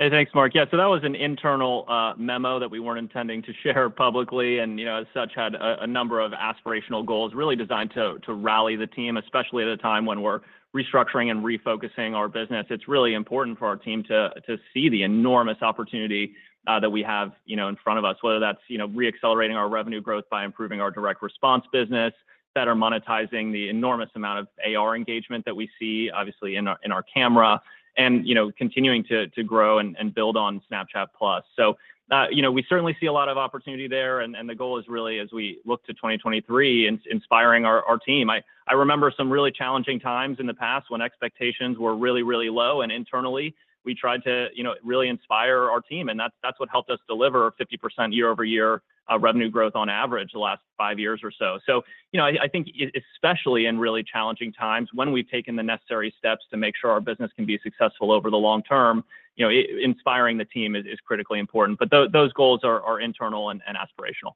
Hey, 0.00 0.08
thanks, 0.08 0.34
Mark. 0.34 0.54
Yeah, 0.54 0.64
so 0.70 0.78
that 0.78 0.86
was 0.86 1.04
an 1.04 1.14
internal 1.14 1.84
uh, 1.86 2.14
memo 2.16 2.58
that 2.58 2.70
we 2.70 2.80
weren't 2.80 3.00
intending 3.00 3.42
to 3.42 3.52
share 3.62 3.90
publicly 3.90 4.60
and, 4.60 4.80
you 4.80 4.86
know, 4.86 5.02
as 5.02 5.06
such, 5.12 5.32
had 5.36 5.54
a 5.54 5.86
number 5.86 6.20
of 6.20 6.32
aspirational 6.32 7.04
goals 7.04 7.34
really 7.34 7.54
designed 7.54 7.90
to 7.90 8.18
rally 8.32 8.76
the 8.76 8.86
team, 8.86 9.18
especially 9.18 9.62
at 9.62 9.68
a 9.68 9.76
time 9.76 10.06
when 10.06 10.22
we're 10.22 10.40
restructuring 10.74 11.30
and 11.30 11.44
refocusing 11.44 12.14
our 12.14 12.28
business. 12.28 12.64
It's 12.70 12.88
really 12.88 13.12
important 13.12 13.58
for 13.58 13.66
our 13.66 13.76
team 13.76 14.02
to 14.04 14.30
see 14.72 14.88
the 14.88 15.02
enormous 15.02 15.58
opportunity 15.60 16.34
uh, 16.66 16.80
that 16.80 16.88
we 16.88 17.02
have, 17.02 17.32
you 17.44 17.56
know, 17.56 17.68
in 17.68 17.76
front 17.76 17.98
of 17.98 18.06
us, 18.06 18.16
whether 18.22 18.40
that's, 18.40 18.60
you 18.68 18.78
know, 18.78 18.86
re-accelerating 18.86 19.58
our 19.58 19.68
revenue 19.68 20.00
growth 20.00 20.24
by 20.30 20.46
improving 20.46 20.80
our 20.80 20.90
direct 20.90 21.20
response 21.20 21.66
business, 21.74 22.14
better 22.54 22.74
monetizing 22.74 23.52
the 23.52 23.68
enormous 23.68 24.08
amount 24.14 24.38
of 24.38 24.48
AR 24.74 24.96
engagement 24.96 25.44
that 25.44 25.54
we 25.54 25.68
see 25.78 26.10
obviously 26.10 26.56
in 26.56 26.66
our 26.66 27.02
camera 27.02 27.60
and, 27.96 28.26
you 28.26 28.34
know, 28.34 28.50
continuing 28.56 29.04
to 29.04 29.28
to 29.28 29.42
grow 29.42 29.78
and 29.78 29.96
and 29.98 30.14
build 30.14 30.36
on 30.36 30.60
Snapchat+. 30.70 31.08
So 31.56 31.76
uh, 32.10 32.26
you 32.28 32.42
know, 32.42 32.50
we 32.50 32.64
certainly 32.68 32.96
see 32.98 33.06
a 33.06 33.12
lot 33.12 33.28
of 33.28 33.38
opportunity 33.38 33.86
there 33.86 34.20
and 34.20 34.34
and 34.34 34.48
the 34.48 34.54
goal 34.54 34.78
is 34.78 34.84
really 34.88 35.20
as 35.20 35.30
we 35.32 35.60
look 35.64 35.84
to 35.86 35.92
2023 35.92 37.00
inspiring 37.10 37.64
our 37.64 37.84
our 37.84 37.98
team. 37.98 38.28
I 38.30 38.42
I 38.66 38.74
remember 38.74 39.12
some 39.16 39.30
really 39.30 39.52
challenging 39.52 40.00
times 40.00 40.38
in 40.40 40.46
the 40.46 40.54
past 40.54 40.90
when 40.90 41.00
expectations 41.00 41.78
were 41.78 41.96
really, 41.96 42.22
really 42.22 42.50
low, 42.50 42.82
and 42.82 42.90
internally 42.90 43.54
we 43.84 43.94
tried 43.94 44.22
to, 44.24 44.48
you 44.54 44.62
know, 44.62 44.74
really 44.82 45.08
inspire 45.08 45.70
our 45.70 45.80
team, 45.80 46.08
and 46.08 46.18
that's 46.18 46.34
that's 46.42 46.58
what 46.60 46.68
helped 46.68 46.90
us 46.90 46.98
deliver 47.08 47.52
50% 47.52 48.14
year-over-year 48.14 48.82
uh, 49.10 49.18
revenue 49.18 49.50
growth 49.50 49.74
on 49.74 49.88
average 49.88 50.32
the 50.32 50.38
last 50.38 50.62
five 50.76 50.98
years 50.98 51.20
or 51.22 51.32
so. 51.36 51.58
So 51.66 51.82
you 52.12 52.18
know, 52.18 52.26
I 52.26 52.48
think 52.48 52.68
especially 53.14 53.66
in 53.66 53.78
really 53.78 54.02
challenging 54.02 54.52
times 54.52 54.90
when 54.92 55.12
we've 55.12 55.28
taken 55.28 55.56
the 55.56 55.62
necessary 55.62 56.14
steps 56.18 56.44
to 56.50 56.56
make 56.56 56.76
sure 56.76 56.90
our 56.90 57.00
business 57.00 57.30
can 57.36 57.46
be 57.46 57.58
successful 57.62 58.12
over 58.12 58.30
the 58.30 58.36
long 58.36 58.62
term, 58.62 59.04
you 59.36 59.46
know, 59.46 59.50
inspiring 59.82 60.38
the 60.38 60.44
team 60.44 60.76
is 60.76 60.86
is 60.86 60.98
critically 61.04 61.38
important. 61.38 61.78
But 61.78 61.90
th- 61.90 62.10
those 62.12 62.32
goals 62.32 62.60
are 62.64 63.00
internal 63.00 63.50
and 63.50 63.62
aspirational. 63.68 64.34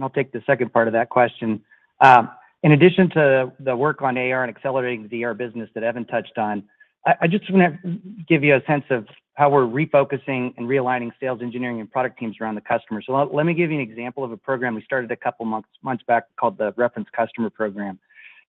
I'll 0.00 0.10
take 0.10 0.32
the 0.32 0.42
second 0.46 0.72
part 0.72 0.88
of 0.88 0.92
that 0.94 1.08
question. 1.08 1.62
Um, 2.00 2.30
in 2.62 2.72
addition 2.72 3.10
to 3.10 3.52
the 3.60 3.76
work 3.76 4.02
on 4.02 4.16
AR 4.16 4.42
and 4.42 4.54
accelerating 4.54 5.06
the 5.08 5.24
AR 5.24 5.34
business 5.34 5.68
that 5.74 5.84
Evan 5.84 6.04
touched 6.06 6.38
on, 6.38 6.64
I 7.06 7.26
just 7.26 7.50
wanna 7.50 7.78
give 8.26 8.42
you 8.42 8.56
a 8.56 8.64
sense 8.64 8.84
of 8.90 9.06
how 9.34 9.50
we're 9.50 9.66
refocusing 9.66 10.54
and 10.56 10.68
realigning 10.68 11.10
sales 11.20 11.40
engineering 11.42 11.80
and 11.80 11.90
product 11.90 12.18
teams 12.18 12.36
around 12.40 12.54
the 12.54 12.60
customer. 12.60 13.02
So 13.02 13.12
let 13.12 13.44
me 13.44 13.52
give 13.52 13.70
you 13.70 13.80
an 13.80 13.82
example 13.82 14.24
of 14.24 14.32
a 14.32 14.36
program 14.36 14.74
we 14.74 14.82
started 14.82 15.10
a 15.10 15.16
couple 15.16 15.44
months 15.44 16.04
back 16.06 16.24
called 16.38 16.56
the 16.56 16.72
Reference 16.76 17.08
Customer 17.14 17.50
Program. 17.50 17.98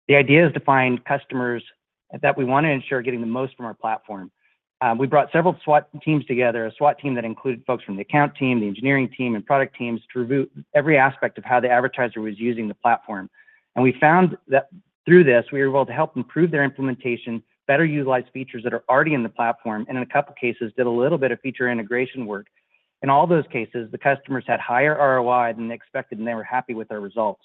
The 0.09 0.17
idea 0.17 0.47
is 0.47 0.53
to 0.55 0.61
find 0.61 1.03
customers 1.05 1.63
that 2.21 2.37
we 2.37 2.45
wanna 2.45 2.69
ensure 2.69 3.01
getting 3.03 3.21
the 3.21 3.27
most 3.27 3.57
from 3.57 3.67
our 3.67 3.75
platform. 3.75 4.31
Uh, 4.81 4.95
we 4.99 5.07
brought 5.07 5.33
several 5.33 5.57
SWAT 5.65 5.89
teams 6.03 6.27
together, 6.27 6.67
a 6.67 6.73
SWAT 6.75 6.99
team 6.99 7.15
that 7.15 7.25
included 7.25 7.65
folks 7.67 7.85
from 7.85 7.97
the 7.97 8.03
account 8.03 8.35
team, 8.35 8.61
the 8.61 8.67
engineering 8.67 9.09
team, 9.17 9.35
and 9.35 9.47
product 9.47 9.77
teams 9.77 10.01
to 10.13 10.19
review 10.19 10.51
every 10.75 10.99
aspect 10.99 11.39
of 11.39 11.45
how 11.45 11.59
the 11.59 11.71
advertiser 11.71 12.21
was 12.21 12.39
using 12.39 12.69
the 12.69 12.75
platform. 12.75 13.31
And 13.77 13.83
we 13.83 13.93
found 13.99 14.37
that 14.49 14.69
through 15.07 15.25
this, 15.25 15.47
we 15.53 15.61
were 15.61 15.69
able 15.69 15.87
to 15.87 15.93
help 15.93 16.17
improve 16.17 16.51
their 16.51 16.65
implementation, 16.65 17.43
better 17.67 17.85
utilize 17.85 18.25
features 18.33 18.63
that 18.65 18.75
are 18.75 18.85
already 18.89 19.15
in 19.15 19.23
the 19.23 19.29
platform, 19.29 19.87
and 19.89 19.97
in 19.97 20.03
a 20.03 20.07
couple 20.07 20.35
cases, 20.35 20.73
did 20.77 20.87
a 20.87 20.91
little 20.91 21.19
bit 21.19 21.33
of 21.33 21.41
feature 21.41 21.71
integration 21.71 22.27
work. 22.27 22.47
In 23.03 23.11
all 23.11 23.27
those 23.27 23.45
cases, 23.53 23.91
the 23.91 23.99
customers 23.99 24.45
had 24.47 24.61
higher 24.61 24.97
ROI 24.97 25.55
than 25.55 25.69
they 25.69 25.75
expected, 25.75 26.19
and 26.19 26.27
they 26.27 26.35
were 26.35 26.45
happy 26.45 26.75
with 26.75 26.89
their 26.89 27.01
results. 27.01 27.43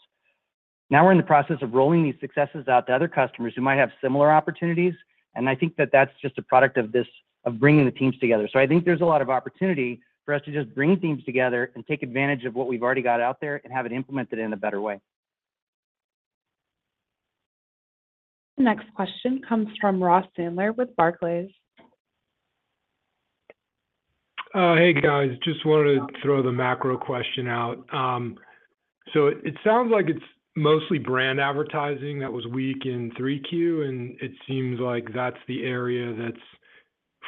Now 0.89 1.05
we're 1.05 1.11
in 1.11 1.17
the 1.17 1.23
process 1.23 1.57
of 1.61 1.73
rolling 1.73 2.03
these 2.03 2.15
successes 2.19 2.67
out 2.67 2.87
to 2.87 2.93
other 2.93 3.07
customers 3.07 3.53
who 3.55 3.61
might 3.61 3.77
have 3.77 3.91
similar 4.01 4.31
opportunities. 4.31 4.93
And 5.35 5.47
I 5.47 5.55
think 5.55 5.75
that 5.75 5.89
that's 5.91 6.11
just 6.21 6.37
a 6.37 6.41
product 6.41 6.77
of 6.77 6.91
this, 6.91 7.05
of 7.45 7.59
bringing 7.59 7.85
the 7.85 7.91
teams 7.91 8.17
together. 8.17 8.49
So 8.51 8.59
I 8.59 8.65
think 8.65 8.85
there's 8.85 9.01
a 9.01 9.05
lot 9.05 9.21
of 9.21 9.29
opportunity 9.29 10.01
for 10.25 10.33
us 10.33 10.41
to 10.45 10.51
just 10.51 10.73
bring 10.73 10.99
teams 10.99 11.23
together 11.23 11.71
and 11.75 11.85
take 11.85 12.03
advantage 12.03 12.45
of 12.45 12.55
what 12.55 12.67
we've 12.67 12.83
already 12.83 13.01
got 13.01 13.21
out 13.21 13.39
there 13.39 13.61
and 13.63 13.71
have 13.71 13.85
it 13.85 13.91
implemented 13.91 14.39
in 14.39 14.53
a 14.53 14.57
better 14.57 14.81
way. 14.81 14.99
The 18.59 18.65
next 18.65 18.93
question 18.93 19.41
comes 19.47 19.69
from 19.79 20.03
Ross 20.03 20.25
Sandler 20.37 20.75
with 20.75 20.93
Barclays. 20.97 21.49
Uh, 24.53 24.75
hey, 24.75 24.91
guys. 24.91 25.29
Just 25.45 25.65
wanted 25.65 25.95
to 25.95 26.21
throw 26.21 26.43
the 26.43 26.51
macro 26.51 26.97
question 26.97 27.47
out. 27.47 27.77
Um, 27.93 28.35
so 29.13 29.27
it 29.27 29.55
sounds 29.63 29.91
like 29.93 30.09
it's 30.09 30.19
mostly 30.57 30.97
brand 30.97 31.39
advertising 31.39 32.19
that 32.19 32.33
was 32.33 32.45
weak 32.47 32.85
in 32.85 33.11
3Q, 33.17 33.87
and 33.87 34.17
it 34.21 34.31
seems 34.45 34.81
like 34.81 35.07
that's 35.15 35.37
the 35.47 35.63
area 35.63 36.13
that's 36.21 36.43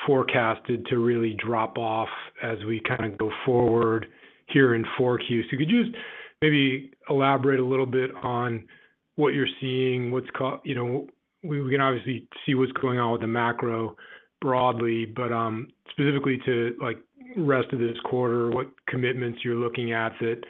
forecasted 0.05 0.85
to 0.87 0.97
really 0.97 1.37
drop 1.41 1.77
off 1.77 2.09
as 2.43 2.57
we 2.67 2.81
kind 2.81 3.05
of 3.05 3.17
go 3.17 3.31
forward 3.45 4.07
here 4.47 4.75
in 4.75 4.83
4Q. 4.99 5.43
So 5.49 5.57
could 5.57 5.69
you 5.69 5.85
just 5.85 5.95
maybe 6.41 6.91
elaborate 7.09 7.61
a 7.61 7.65
little 7.65 7.85
bit 7.85 8.11
on 8.21 8.65
what 9.15 9.33
you're 9.33 9.47
seeing? 9.61 10.11
What's 10.11 10.29
caught, 10.35 10.59
you 10.65 10.75
know, 10.75 11.07
we 11.43 11.69
can 11.71 11.81
obviously 11.81 12.27
see 12.45 12.55
what's 12.55 12.71
going 12.73 12.99
on 12.99 13.11
with 13.11 13.21
the 13.21 13.27
macro 13.27 13.95
broadly, 14.41 15.05
but 15.05 15.29
specifically 15.91 16.39
to 16.45 16.75
like 16.81 16.97
rest 17.37 17.71
of 17.73 17.79
this 17.79 17.97
quarter, 18.05 18.49
what 18.49 18.67
commitments 18.87 19.39
you're 19.43 19.55
looking 19.55 19.93
at 19.93 20.13
that 20.19 20.41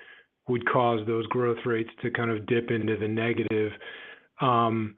would 0.48 0.68
cause 0.68 1.06
those 1.06 1.26
growth 1.28 1.66
rates 1.66 1.90
to 2.02 2.10
kind 2.12 2.32
of 2.32 2.46
dip 2.46 2.72
into 2.72 2.98
the 2.98 3.08
negative. 3.08 3.72
Um 4.40 4.96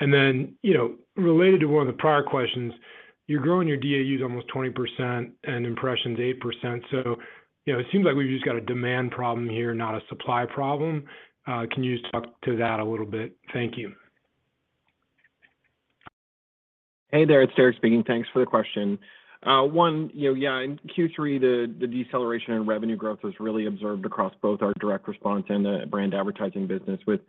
and 0.00 0.14
then, 0.14 0.54
you 0.62 0.74
know, 0.74 0.94
related 1.16 1.60
to 1.60 1.66
one 1.66 1.88
of 1.88 1.92
the 1.92 2.00
prior 2.00 2.22
questions, 2.22 2.72
you're 3.26 3.42
growing 3.42 3.66
your 3.66 3.76
DAUs 3.76 4.22
almost 4.22 4.46
20% 4.48 5.32
and 5.44 5.66
impressions 5.66 6.18
8%. 6.18 6.82
So, 6.92 7.16
you 7.66 7.72
know, 7.72 7.80
it 7.80 7.86
seems 7.90 8.04
like 8.04 8.14
we've 8.14 8.30
just 8.30 8.44
got 8.44 8.54
a 8.56 8.60
demand 8.60 9.10
problem 9.10 9.48
here, 9.48 9.74
not 9.74 9.96
a 9.96 10.00
supply 10.08 10.46
problem. 10.46 11.04
Can 11.46 11.82
you 11.82 11.98
just 11.98 12.10
talk 12.12 12.40
to 12.42 12.56
that 12.58 12.78
a 12.78 12.84
little 12.84 13.06
bit? 13.06 13.36
Thank 13.52 13.76
you. 13.76 13.92
Hey 17.10 17.24
there, 17.24 17.40
it's 17.40 17.54
Derek 17.54 17.76
speaking. 17.76 18.04
Thanks 18.06 18.28
for 18.34 18.40
the 18.40 18.44
question. 18.44 18.98
Uh, 19.42 19.62
one, 19.62 20.10
you 20.12 20.28
know, 20.28 20.34
yeah, 20.34 20.60
in 20.60 20.78
Q3, 20.94 21.40
the 21.80 21.86
deceleration 21.86 22.52
in 22.52 22.66
revenue 22.66 22.96
growth 22.96 23.20
was 23.22 23.32
really 23.40 23.64
observed 23.64 24.04
across 24.04 24.34
both 24.42 24.60
our 24.60 24.74
direct 24.78 25.08
response 25.08 25.46
and 25.48 25.64
the 25.64 25.86
brand 25.88 26.12
advertising 26.12 26.66
business, 26.66 27.00
with 27.06 27.20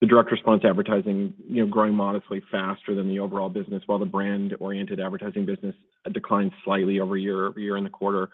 the 0.00 0.06
direct 0.06 0.30
response 0.30 0.62
advertising, 0.64 1.34
you 1.48 1.64
know, 1.64 1.68
growing 1.68 1.92
modestly 1.92 2.40
faster 2.52 2.94
than 2.94 3.08
the 3.08 3.18
overall 3.18 3.48
business, 3.48 3.82
while 3.86 3.98
the 3.98 4.04
brand-oriented 4.04 5.00
advertising 5.00 5.44
business 5.44 5.74
declined 6.12 6.52
slightly 6.64 7.00
over 7.00 7.16
year-over-year 7.16 7.76
in 7.76 7.82
the 7.82 7.90
quarter. 7.90 8.28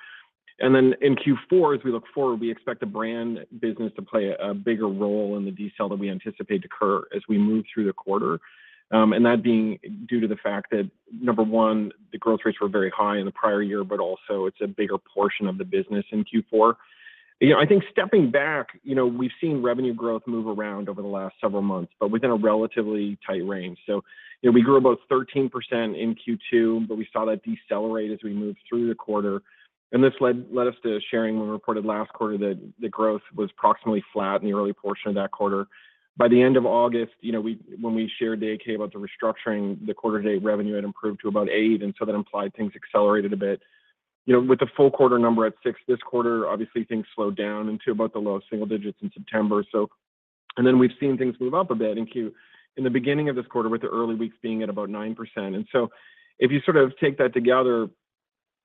And 0.58 0.74
then 0.74 0.94
in 1.00 1.16
Q4, 1.16 1.78
as 1.78 1.84
we 1.84 1.90
look 1.90 2.04
forward, 2.14 2.38
we 2.38 2.50
expect 2.50 2.80
the 2.80 2.86
brand 2.86 3.46
business 3.60 3.92
to 3.96 4.02
play 4.02 4.34
a 4.38 4.52
bigger 4.52 4.88
role 4.88 5.38
in 5.38 5.46
the 5.46 5.52
decel 5.52 5.88
that 5.88 5.98
we 5.98 6.10
anticipate 6.10 6.62
to 6.62 6.68
occur 6.68 7.04
as 7.16 7.22
we 7.30 7.38
move 7.38 7.64
through 7.72 7.86
the 7.86 7.94
quarter. 7.94 8.40
Um, 8.92 9.10
that 9.10 9.42
being 9.42 9.78
due 10.06 10.20
to 10.20 10.28
the 10.28 10.36
fact 10.36 10.70
that, 10.70 10.88
number 11.10 11.42
one, 11.42 11.92
the 12.12 12.18
growth 12.18 12.40
rates 12.44 12.60
were 12.60 12.68
very 12.68 12.90
high 12.90 13.18
in 13.18 13.24
the 13.24 13.32
prior 13.32 13.62
year, 13.62 13.84
but 13.84 14.00
also 14.00 14.46
it's 14.46 14.60
a 14.62 14.66
bigger 14.66 14.98
portion 14.98 15.46
of 15.46 15.56
the 15.56 15.64
business 15.64 16.04
in 16.12 16.24
Q4. 16.24 16.74
You 17.40 17.50
know, 17.50 17.58
I 17.58 17.66
think 17.66 17.82
stepping 17.90 18.30
back, 18.30 18.68
you 18.84 18.94
know, 18.94 19.06
we've 19.06 19.32
seen 19.40 19.62
revenue 19.62 19.94
growth 19.94 20.22
move 20.26 20.46
around 20.46 20.88
over 20.88 21.02
the 21.02 21.08
last 21.08 21.34
several 21.40 21.62
months, 21.62 21.92
but 21.98 22.10
within 22.10 22.30
a 22.30 22.36
relatively 22.36 23.18
tight 23.26 23.44
range. 23.46 23.78
So, 23.86 24.04
you 24.42 24.50
know, 24.50 24.52
we 24.52 24.62
grew 24.62 24.76
about 24.76 24.98
13% 25.10 25.50
in 25.72 26.14
Q2, 26.14 26.86
but 26.86 26.96
we 26.96 27.08
saw 27.12 27.24
that 27.24 27.40
decelerate 27.42 28.12
as 28.12 28.18
we 28.22 28.32
moved 28.32 28.58
through 28.68 28.88
the 28.88 28.94
quarter. 28.94 29.42
And 29.92 30.04
this 30.04 30.12
led 30.20 30.46
led 30.52 30.66
us 30.66 30.74
to 30.84 31.00
sharing 31.10 31.38
when 31.38 31.46
we 31.46 31.52
reported 31.52 31.84
last 31.84 32.12
quarter 32.12 32.38
that 32.38 32.60
the 32.80 32.88
growth 32.88 33.22
was 33.34 33.50
approximately 33.56 34.04
flat 34.12 34.40
in 34.40 34.46
the 34.46 34.54
early 34.54 34.72
portion 34.72 35.08
of 35.08 35.14
that 35.16 35.32
quarter. 35.32 35.66
By 36.16 36.28
the 36.28 36.42
end 36.42 36.56
of 36.56 36.66
August, 36.66 37.12
you 37.20 37.32
know, 37.32 37.40
we 37.40 37.58
when 37.80 37.94
we 37.94 38.10
shared 38.18 38.40
the 38.40 38.46
8-K 38.46 38.74
about 38.74 38.92
the 38.92 38.98
restructuring, 38.98 39.86
the 39.86 39.94
quarter 39.94 40.20
to 40.20 40.28
date 40.28 40.44
revenue 40.44 40.74
had 40.74 40.84
improved 40.84 41.20
to 41.22 41.28
about 41.28 41.48
8, 41.48 41.82
and 41.82 41.94
so 41.98 42.04
that 42.04 42.14
implied 42.14 42.52
things 42.54 42.72
accelerated 42.76 43.32
a 43.32 43.36
bit. 43.36 43.62
You 44.26 44.34
know, 44.34 44.40
with 44.40 44.60
the 44.60 44.68
full 44.76 44.90
quarter 44.90 45.18
number 45.18 45.46
at 45.46 45.54
6 45.64 45.80
this 45.88 45.98
quarter, 46.04 46.48
obviously 46.48 46.84
things 46.84 47.06
slowed 47.14 47.36
down 47.36 47.68
into 47.68 47.90
about 47.90 48.12
the 48.12 48.18
low 48.20 48.40
single 48.50 48.68
digits 48.68 48.98
in 49.02 49.10
September. 49.12 49.64
So, 49.72 49.88
and 50.56 50.66
then 50.66 50.78
we've 50.78 50.92
seen 51.00 51.16
things 51.16 51.34
move 51.40 51.54
up 51.54 51.70
a 51.70 51.74
bit 51.74 51.98
in 51.98 52.06
Q 52.06 52.32
in 52.76 52.84
the 52.84 52.90
beginning 52.90 53.28
of 53.28 53.36
this 53.36 53.46
quarter, 53.46 53.68
with 53.68 53.80
the 53.80 53.88
early 53.88 54.14
weeks 54.14 54.36
being 54.42 54.62
at 54.62 54.68
about 54.68 54.88
9%. 54.90 55.16
And 55.36 55.66
so 55.72 55.90
if 56.38 56.50
you 56.50 56.60
sort 56.60 56.76
of 56.76 56.92
take 56.98 57.18
that 57.18 57.34
together, 57.34 57.88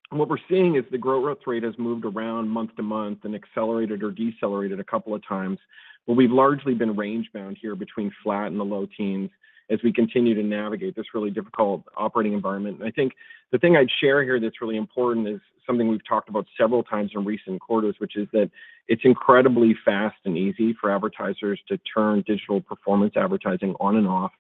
what 0.10 0.30
we're 0.30 0.38
seeing 0.50 0.76
is 0.76 0.86
the 0.92 0.98
growth 0.98 1.40
rate 1.46 1.64
has 1.64 1.78
moved 1.78 2.06
around 2.06 2.50
month 2.50 2.76
to 2.78 2.84
month 2.84 3.20
and 3.24 3.36
accelerated 3.36 4.04
or 4.04 4.12
decelerated 4.12 4.80
a 4.80 4.84
couple 4.84 5.14
of 5.14 5.26
times. 5.28 5.60
Well, 6.08 6.15
we've 6.15 6.32
largely 6.32 6.74
been 6.74 6.96
range 6.96 7.30
bound 7.34 7.58
here 7.62 7.76
between 7.76 8.12
flat 8.24 8.48
and 8.48 8.60
the 8.60 8.65
low 8.65 8.88
teens 8.98 9.30
as 9.70 9.80
we 9.84 9.91
continue 9.91 10.34
to 10.34 10.43
navigate 10.43 10.96
this 10.96 11.13
really 11.13 11.30
difficult 11.30 11.84
operating 11.98 12.32
environment. 12.34 12.80
And 12.80 12.88
I 12.88 12.91
think 12.91 13.13
the 13.52 13.58
thing 13.58 13.76
I'd 13.76 13.91
share 14.00 14.24
here 14.24 14.39
that's 14.39 14.62
really 14.62 14.78
important 14.78 15.28
is 15.28 15.41
something 15.65 15.89
we've 15.89 16.08
talked 16.08 16.30
about 16.30 16.46
several 16.58 16.82
times 16.84 17.12
in 17.13 17.26
recent 17.26 17.60
quarters, 17.60 17.96
which 17.98 18.15
is 18.15 18.28
that 18.32 18.50
it's 18.88 19.02
incredibly 19.04 19.76
fast 19.84 20.15
and 20.24 20.38
easy 20.38 20.74
for 20.80 20.89
advertisers 20.89 21.60
to 21.67 21.78
turn 21.93 22.24
digital 22.26 22.62
performance 22.62 23.13
advertising 23.17 23.76
on 23.82 23.98
and 23.98 24.08
off, 24.08 24.32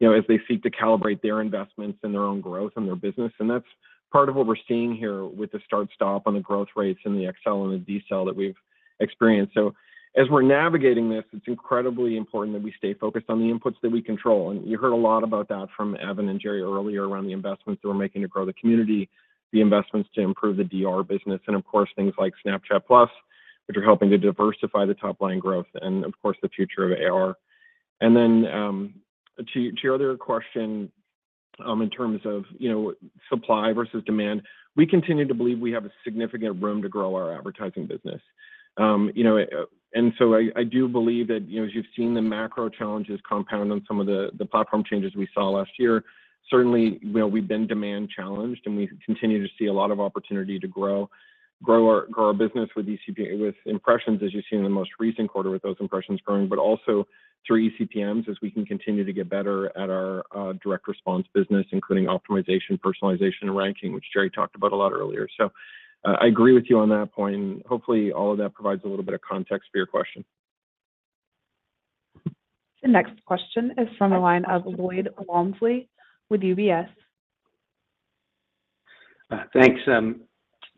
you 0.00 0.08
know, 0.08 0.14
as 0.14 0.24
they 0.28 0.40
seek 0.48 0.62
to 0.62 0.70
calibrate 0.70 1.20
their 1.20 1.42
investments 1.42 1.98
and 2.02 2.14
their 2.14 2.24
own 2.24 2.40
growth 2.40 2.72
and 2.76 2.88
their 2.88 2.96
business. 2.96 3.32
And 3.38 3.50
that's 3.50 3.66
part 4.10 4.30
of 4.30 4.34
what 4.34 4.46
we're 4.46 4.56
seeing 4.66 4.94
here 4.94 5.26
with 5.26 5.52
the 5.52 5.60
start-stop 5.66 6.26
on 6.26 6.32
the 6.32 6.40
growth 6.40 6.68
rates 6.74 7.00
and 7.04 7.14
the 7.14 7.30
accel 7.30 7.70
and 7.70 7.86
the 7.86 8.00
decel 8.00 8.24
that 8.24 8.34
we've 8.34 8.56
experienced. 9.00 9.52
As 10.14 10.28
we're 10.28 10.42
navigating 10.42 11.08
this, 11.08 11.24
it's 11.32 11.46
incredibly 11.46 12.18
important 12.18 12.54
that 12.54 12.62
we 12.62 12.74
stay 12.76 12.92
focused 12.92 13.26
on 13.30 13.38
the 13.38 13.50
inputs 13.52 13.76
that 13.82 13.90
we 13.90 14.02
control. 14.02 14.50
And 14.50 14.66
you 14.68 14.76
heard 14.76 14.92
a 14.92 14.96
lot 14.96 15.24
about 15.24 15.48
that 15.48 15.68
from 15.74 15.96
Evan 15.96 16.28
and 16.28 16.38
Jerry 16.38 16.60
earlier 16.60 17.08
around 17.08 17.26
the 17.26 17.32
investments 17.32 17.80
that 17.80 17.88
we're 17.88 17.94
making 17.94 18.20
to 18.20 18.28
grow 18.28 18.44
the 18.44 18.52
community, 18.52 19.08
the 19.52 19.62
investments 19.62 20.10
to 20.14 20.20
improve 20.20 20.58
the 20.58 20.64
DR 20.64 21.02
business, 21.02 21.40
and 21.46 21.56
of 21.56 21.64
course, 21.64 21.88
things 21.96 22.12
like 22.18 22.34
Snapchat+, 22.44 23.08
which 23.66 23.76
are 23.76 23.82
helping 23.82 24.10
to 24.10 24.18
diversify 24.18 24.84
the 24.84 24.94
top 24.94 25.20
line 25.22 25.38
growth 25.38 25.66
and 25.80 26.04
of 26.04 26.12
course, 26.20 26.36
the 26.42 26.48
future 26.50 26.92
of 26.92 27.12
AR. 27.12 27.36
And 28.02 28.14
then 28.14 28.46
um, 28.52 28.94
to 29.54 29.72
your 29.82 29.94
other 29.94 30.16
question, 30.18 30.92
in 31.58 31.90
terms 31.90 32.20
of, 32.24 32.44
you 32.58 32.70
know, 32.70 32.92
supply 33.30 33.72
versus 33.72 34.02
demand, 34.04 34.42
we 34.76 34.86
continue 34.86 35.26
to 35.26 35.34
believe 35.34 35.58
we 35.58 35.72
have 35.72 35.84
a 35.84 35.92
significant 36.04 36.62
room 36.62 36.82
to 36.82 36.88
grow 36.88 37.14
our 37.14 37.34
advertising 37.36 37.86
business. 37.86 38.20
You 38.78 39.24
know, 39.24 39.44
I 39.94 40.64
do 40.64 40.88
believe 40.88 41.28
that, 41.28 41.42
you 41.48 41.60
know, 41.60 41.66
as 41.66 41.74
you've 41.74 41.86
seen 41.96 42.14
the 42.14 42.22
macro 42.22 42.68
challenges 42.68 43.20
compound 43.28 43.70
on 43.72 43.84
some 43.86 44.00
of 44.00 44.06
the 44.06 44.46
platform 44.50 44.84
changes 44.88 45.14
we 45.14 45.28
saw 45.34 45.50
last 45.50 45.72
year, 45.78 46.04
certainly, 46.50 46.98
you 47.02 47.12
know, 47.12 47.26
we've 47.26 47.48
been 47.48 47.66
demand 47.66 48.10
challenged, 48.10 48.62
and 48.66 48.76
we 48.76 48.88
continue 49.04 49.42
to 49.42 49.52
see 49.58 49.66
a 49.66 49.72
lot 49.72 49.90
of 49.90 50.00
opportunity 50.00 50.58
to 50.58 50.68
grow 50.68 51.08
our 51.68 52.32
business 52.32 52.68
with 52.74 52.86
impressions, 53.66 54.22
as 54.22 54.34
you've 54.34 54.44
seen 54.50 54.58
in 54.58 54.64
the 54.64 54.70
most 54.70 54.90
recent 54.98 55.30
quarter 55.30 55.50
with 55.50 55.62
those 55.62 55.76
impressions 55.80 56.20
growing, 56.22 56.48
but 56.48 56.58
also 56.58 57.06
through 57.46 57.70
eCPMs 57.70 58.28
as 58.28 58.36
we 58.40 58.50
can 58.50 58.64
continue 58.64 59.04
to 59.04 59.12
get 59.12 59.28
better 59.28 59.66
at 59.76 59.90
our 59.90 60.24
uh, 60.34 60.52
direct 60.62 60.86
response 60.88 61.26
business, 61.34 61.66
including 61.72 62.06
optimization, 62.06 62.78
personalization, 62.78 63.42
and 63.42 63.56
ranking, 63.56 63.92
which 63.92 64.04
Jerry 64.12 64.30
talked 64.30 64.54
about 64.54 64.72
a 64.72 64.76
lot 64.76 64.92
earlier. 64.92 65.26
I 66.04 66.26
agree 66.26 66.52
with 66.52 66.64
you 66.68 66.78
on 66.80 66.88
that 66.88 67.12
point, 67.12 67.36
and 67.36 67.62
hopefully 67.64 68.12
all 68.12 68.32
of 68.32 68.38
that 68.38 68.54
provides 68.54 68.82
a 68.84 68.88
little 68.88 69.04
bit 69.04 69.14
of 69.14 69.20
context 69.20 69.68
for 69.70 69.78
your 69.78 69.86
question. 69.86 70.24
The 72.82 72.88
next 72.88 73.12
question 73.24 73.72
is 73.78 73.86
from 73.96 74.10
the 74.10 74.18
line 74.18 74.44
of 74.46 74.62
Lloyd 74.66 75.08
Walmsley 75.28 75.88
with 76.28 76.40
UBS. 76.40 76.88
Uh, 79.30 79.44
thanks. 79.54 79.80
Um, 79.86 80.22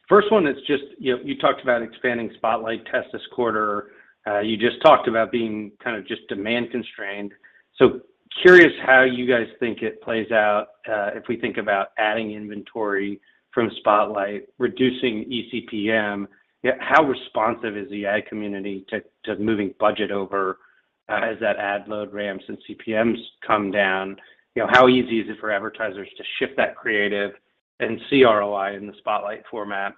first 0.09 0.31
one 0.31 0.47
is 0.47 0.57
just, 0.67 0.85
you 0.99 1.17
know, 1.17 1.23
you 1.25 1.39
talked 1.39 1.63
about 1.63 1.81
expanding 1.81 2.31
Spotlight 2.37 2.85
test 2.87 3.09
this 3.13 3.23
quarter. 3.35 3.93
Uh, 4.27 4.41
you 4.41 4.59
just 4.59 4.81
talked 4.83 5.09
about 5.09 5.33
being 5.33 5.73
kind 5.83 5.97
of 5.97 6.07
just 6.07 6.21
demand 6.29 6.71
constrained. 6.71 7.33
So 7.79 8.01
curious 8.43 8.73
how 8.85 9.03
you 9.03 9.27
guys 9.27 9.47
think 9.59 9.83
it 9.83 10.03
plays 10.03 10.31
out, 10.31 10.67
uh, 10.87 11.11
if 11.15 11.25
we 11.29 11.37
think 11.37 11.57
about 11.57 11.89
adding 11.99 12.33
inventory 12.33 13.21
from 13.55 13.71
Spotlight, 13.79 14.49
reducing 14.59 15.25
eCPM. 15.31 16.27
How 16.81 17.05
responsive 17.05 17.77
is 17.77 17.89
the 17.91 18.07
ad 18.07 18.27
community 18.27 18.87
to 19.25 19.37
moving 19.37 19.75
budget 19.79 20.11
over, 20.11 20.59
uh, 21.09 21.21
as 21.23 21.39
that 21.41 21.57
ad 21.57 21.87
load 21.89 22.13
ramps 22.13 22.45
and 22.49 22.59
CPMs 22.69 23.19
come 23.47 23.71
down? 23.71 24.17
You 24.55 24.63
know, 24.63 24.69
how 24.71 24.89
easy 24.89 25.21
is 25.21 25.29
it 25.29 25.39
for 25.41 25.51
advertisers 25.51 26.09
to 26.17 26.25
shift 26.39 26.57
that 26.57 26.77
creative 26.77 27.33
and 27.81 28.01
see 28.09 28.25
ROI 28.25 28.77
in 28.77 28.87
the 28.87 28.95
Spotlight 28.99 29.45
format? 29.51 29.95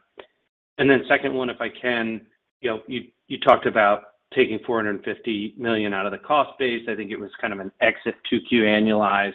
Second 1.09 1.35
one, 1.35 1.49
if 1.51 1.61
I 1.61 1.69
can, 1.69 2.21
you 2.61 2.71
know, 2.71 2.83
you 2.89 3.41
talked 3.41 3.67
about 3.67 4.03
taking 4.35 4.59
450 4.67 5.55
million 5.57 5.95
out 5.95 6.05
of 6.05 6.13
the 6.13 6.19
cost 6.19 6.59
base. 6.59 6.83
I 6.89 6.95
think 6.95 7.11
it 7.11 7.19
was 7.19 7.31
kind 7.41 7.53
of 7.53 7.61
an 7.61 7.71
exit 7.81 8.17
2Q 8.33 8.63
annualized 8.63 9.35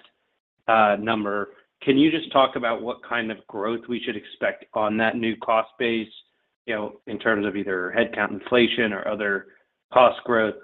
uh, 0.68 0.98
number. 1.02 1.50
Can 1.84 1.98
you 1.98 2.12
just 2.12 2.32
talk 2.32 2.56
about 2.56 2.82
what 2.82 3.04
kind 3.04 3.32
of 3.32 3.46
growth 3.48 3.82
we 3.90 4.02
should 4.04 4.16
expect 4.16 4.66
on 4.74 4.98
that 4.98 5.16
new 5.16 5.36
cost 5.38 5.70
base, 5.80 6.08
you 6.66 6.76
know, 6.76 7.02
in 7.08 7.18
terms 7.18 7.46
of 7.46 7.56
either 7.56 7.94
headcount 7.98 8.32
inflation 8.32 8.94
or 8.94 9.08
other 9.08 9.48
cost 9.92 10.24
growth 10.24 10.56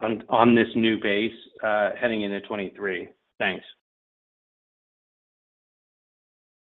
on 0.00 0.54
this 0.54 0.68
new 0.74 1.00
base, 1.00 1.32
uh, 1.62 1.90
heading 1.98 2.22
into 2.22 2.40
2023? 2.40 3.08
Thanks. 3.38 3.64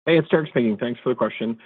Hey, 0.06 0.18
it's 0.18 0.28
Derek 0.28 0.48
speaking. 0.48 0.76
Thanks 0.76 1.00
for 1.02 1.10
the 1.10 1.14
question. 1.14 1.56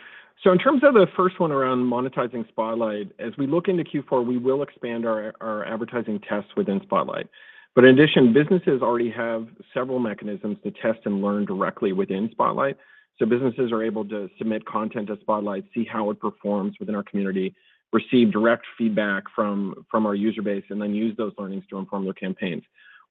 So 0.43 0.53
in 0.53 0.59
terms 0.59 0.83
of 0.85 0.95
the 0.95 1.07
first 1.17 1.41
one 1.41 1.53
around 1.53 1.85
monetizing 1.85 2.47
Spotlight, 2.49 3.11
as 3.19 3.33
we 3.39 3.47
look 3.47 3.69
into 3.69 3.85
Q4, 3.85 4.27
we 4.27 4.37
will 4.37 4.63
expand 4.63 5.07
our 5.07 5.65
advertising 5.67 6.21
tests 6.29 6.51
within 6.57 6.81
Spotlight. 6.83 7.29
But 7.75 7.85
in 7.85 7.99
addition, 7.99 8.33
businesses 8.33 8.83
already 8.83 9.11
have 9.11 9.49
several 9.73 9.99
mechanisms 9.99 10.59
to 10.63 10.71
test 10.71 11.01
and 11.07 11.23
learn 11.23 11.45
directly 11.45 11.93
within 11.93 12.29
Spotlight. 12.31 12.77
So 13.19 13.27
businesses 13.27 13.73
are 13.73 13.83
able 13.83 14.05
to 14.07 14.29
submit 14.39 14.65
content 14.65 15.09
to 15.09 15.19
Spotlight, 15.21 15.65
see 15.75 15.85
how 15.85 16.11
it 16.11 16.21
performs 16.21 16.77
within 16.79 16.95
our 16.95 17.03
community, 17.03 17.55
receive 17.93 18.33
direct 18.33 18.65
feedback 18.79 19.25
from 19.35 19.75
our 19.93 20.15
user 20.15 20.43
base, 20.43 20.65
and 20.71 20.81
then 20.81 20.95
use 20.95 21.17
those 21.17 21.33
learnings 21.39 21.65
to 21.71 21.79
inform 21.79 22.05
their 22.05 22.15
campaigns. 22.15 22.63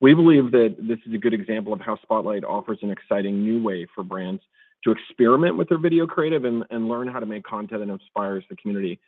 We 0.01 0.13
believe 0.13 0.51
that 0.51 0.75
this 0.79 0.99
is 1.05 1.13
a 1.13 1.17
good 1.17 1.33
example 1.33 1.71
of 1.71 1.79
how 1.79 1.97
Spotlight 2.01 2.43
offers 2.43 2.79
an 2.81 2.89
exciting 2.89 3.43
new 3.43 3.61
way 3.61 3.87
for 3.93 4.03
brands 4.03 4.41
to 4.83 4.91
experiment 4.91 5.55
with 5.55 5.69
their 5.69 5.77
video 5.77 6.05
creative 6.05 6.43
and 6.43 6.89
learn 6.89 7.07
how 7.07 7.19
to 7.19 7.25
make 7.25 7.43
content 7.43 7.85
that 7.85 7.91
inspires 7.91 8.43
the 8.49 8.55
community. 8.57 8.99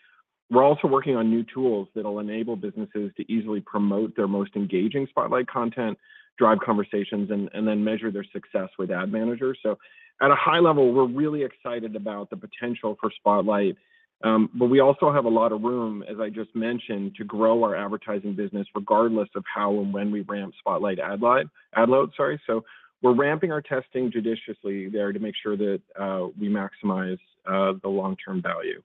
We're 0.51 0.63
also 0.63 0.87
working 0.87 1.15
on 1.15 1.29
new 1.29 1.43
tools 1.43 1.87
that'll 1.95 2.19
enable 2.19 2.55
businesses 2.55 3.11
to 3.17 3.31
easily 3.31 3.61
promote 3.61 4.15
their 4.15 4.27
most 4.27 4.55
engaging 4.55 5.07
Spotlight 5.09 5.47
content, 5.47 5.97
drive 6.37 6.59
conversations, 6.63 7.31
and 7.31 7.67
then 7.67 7.83
measure 7.83 8.11
their 8.11 8.25
success 8.31 8.69
with 8.77 8.91
ad 8.91 9.11
managers. 9.11 9.57
So 9.63 9.77
at 10.21 10.31
a 10.31 10.35
high 10.35 10.59
level, 10.59 10.93
we're 10.93 11.07
really 11.07 11.43
excited 11.43 11.95
about 11.95 12.29
the 12.29 12.37
potential 12.37 12.97
for 13.01 13.11
Spotlight. 13.17 13.75
Um, 14.23 14.49
but 14.53 14.67
we 14.67 14.79
also 14.79 15.11
have 15.11 15.25
a 15.25 15.29
lot 15.29 15.51
of 15.51 15.61
room, 15.61 16.03
as 16.09 16.19
I 16.21 16.29
just 16.29 16.55
mentioned, 16.55 17.15
to 17.17 17.25
grow 17.25 17.63
our 17.63 17.75
advertising 17.75 18.33
business 18.33 18.67
regardless 18.73 19.27
of 19.35 19.43
how 19.53 19.71
and 19.79 19.93
when 19.93 20.11
we 20.11 20.21
ramp 20.21 20.53
Spotlight 20.59 20.99
ad 20.99 21.21
load, 21.21 22.11
sorry. 22.15 22.39
So 22.47 22.63
we're 23.01 23.13
ramping 23.13 23.51
our 23.51 23.61
testing 23.61 24.11
judiciously 24.11 24.89
there 24.89 25.11
to 25.11 25.19
make 25.19 25.35
sure 25.41 25.57
that 25.57 25.81
uh, 25.99 26.27
we 26.39 26.47
maximize 26.47 27.19
uh, 27.45 27.73
the 27.81 27.89
long-term 27.89 28.41
value. 28.41 28.81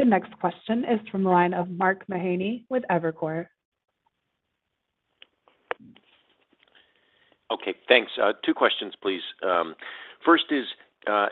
The 0.00 0.06
next 0.06 0.32
question 0.40 0.78
is 0.84 0.98
from 1.10 1.24
the 1.24 1.28
line 1.28 1.52
of 1.52 1.68
Mark 1.68 2.06
Mahaney 2.10 2.64
with 2.70 2.84
Evercore. 2.90 3.48
Okay, 7.52 7.74
thanks. 7.86 8.10
Uh, 8.18 8.32
two 8.42 8.54
questions, 8.54 8.94
please. 9.02 9.20
Um, 9.42 9.74
first 10.24 10.44
is, 10.50 10.64
uh, 11.06 11.26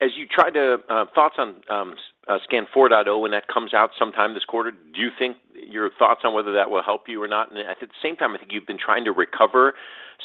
as 0.00 0.12
you 0.16 0.26
try 0.26 0.48
to 0.48 0.78
uh, 0.88 1.04
thoughts 1.14 1.34
on 1.36 1.56
um, 1.68 1.96
SKAN 2.44 2.66
4.0 2.74 3.20
when 3.20 3.30
that 3.32 3.46
comes 3.48 3.74
out 3.74 3.90
sometime 3.98 4.32
this 4.32 4.44
quarter, 4.46 4.70
do 4.70 5.02
you 5.02 5.10
think 5.18 5.36
your 5.52 5.90
thoughts 5.98 6.22
on 6.24 6.32
whether 6.32 6.54
that 6.54 6.70
will 6.70 6.82
help 6.82 7.02
you 7.08 7.22
or 7.22 7.28
not? 7.28 7.50
And 7.50 7.58
at 7.58 7.78
the 7.80 7.88
same 8.02 8.16
time, 8.16 8.32
I 8.34 8.38
think 8.38 8.52
you've 8.54 8.66
been 8.66 8.78
trying 8.82 9.04
to 9.04 9.12
recover 9.12 9.74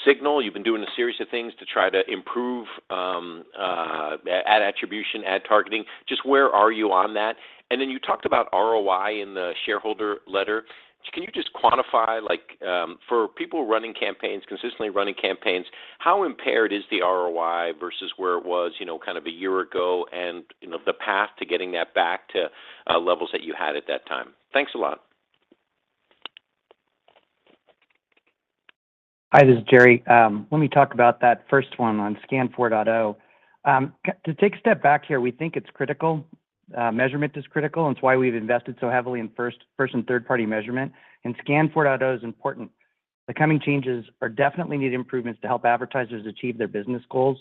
signal. 0.06 0.42
You've 0.42 0.54
been 0.54 0.64
doing 0.64 0.84
a 0.84 0.96
series 0.96 1.20
of 1.20 1.28
things 1.30 1.52
to 1.60 1.66
try 1.66 1.90
to 1.90 2.10
improve 2.10 2.68
um, 2.90 3.44
ad 3.60 4.62
attribution, 4.62 5.26
ad 5.26 5.42
targeting. 5.46 5.84
Just 6.08 6.26
where 6.26 6.50
are 6.50 6.72
you 6.72 6.94
on 6.94 7.14
that? 7.16 7.36
And 7.72 7.80
then 7.80 7.90
you 7.90 8.00
talked 8.00 8.26
about 8.26 8.48
ROI 8.52 9.22
in 9.22 9.34
the 9.34 9.52
shareholder 9.66 10.18
letter. 10.28 10.66
Can 11.14 11.24
you 11.24 11.30
just 11.34 11.50
quantify, 11.54 12.22
like, 12.22 12.62
um, 12.68 12.98
for 13.08 13.28
people 13.30 13.66
running 13.66 13.94
campaigns, 13.94 14.44
consistently 14.48 14.90
running 14.90 15.16
campaigns, 15.20 15.66
how 16.00 16.24
impaired 16.24 16.74
is 16.74 16.84
the 16.92 17.02
ROI 17.02 17.72
versus 17.80 18.12
where 18.18 18.38
it 18.38 18.46
was, 18.46 18.74
you 18.80 18.86
know, 18.86 19.00
kind 19.00 19.18
of 19.18 19.26
a 19.26 19.32
year 19.32 19.62
ago 19.62 20.06
and, 20.12 20.44
you 20.62 20.70
know, 20.70 20.78
the 20.86 20.94
path 20.94 21.30
to 21.40 21.46
getting 21.46 21.72
that 21.72 21.94
back 21.94 22.28
to 22.30 22.48
uh, 22.90 23.00
levels 23.00 23.30
that 23.32 23.44
you 23.44 23.54
had 23.58 23.76
at 23.76 23.84
that 23.88 24.06
time? 24.08 24.34
Thanks 24.52 24.74
a 24.76 24.78
lot. 24.78 25.04
Hi, 29.32 29.46
this 29.46 29.58
is 29.58 29.64
Jerry. 29.70 30.04
Um, 30.08 30.48
let 30.52 30.60
me 30.60 30.68
talk 30.68 30.94
about 30.94 31.22
that 31.22 31.46
first 31.50 31.78
one 31.78 32.00
on 32.00 32.18
SKAN 32.24 32.50
4.0. 32.50 33.16
Um, 33.64 33.94
to 34.26 34.34
take 34.34 34.56
a 34.56 34.60
step 34.60 34.82
back 34.82 35.06
here, 35.06 35.22
we 35.22 35.32
think 35.32 35.56
it's 35.56 35.70
critical. 35.74 36.26
Uh, 36.78 36.92
measurement 36.92 37.34
is 37.36 37.46
critical, 37.48 37.88
and 37.88 37.96
it's 37.96 38.04
why 38.04 38.16
we've 38.16 38.36
invested 38.36 38.76
so 38.80 38.90
heavily 38.90 39.20
in 39.20 39.30
first 39.36 39.58
and 39.78 40.06
third-party 40.08 40.46
measurement. 40.46 40.92
And 41.24 41.36
SKAN 41.42 41.70
4.0 41.70 42.18
is 42.18 42.24
important. 42.24 42.72
The 43.28 43.34
coming 43.34 43.60
changes 43.60 44.06
are 44.22 44.30
definitely 44.30 44.78
need 44.78 44.94
improvements 44.94 45.42
to 45.42 45.48
help 45.48 45.66
advertisers 45.66 46.26
achieve 46.26 46.58
their 46.58 46.68
business 46.68 47.04
goals, 47.12 47.38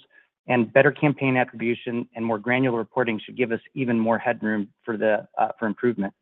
and 0.46 0.72
better 0.72 0.90
campaign 0.90 1.36
attribution 1.36 2.08
and 2.14 2.24
more 2.24 2.38
granular 2.38 2.78
reporting 2.78 3.20
should 3.24 3.36
give 3.36 3.52
us 3.52 3.60
even 3.74 3.98
more 3.98 4.18
headroom 4.18 4.68
for 4.84 4.96
the 4.96 5.26
uh, 5.38 5.48
for 5.58 5.66
improvement. 5.66 6.12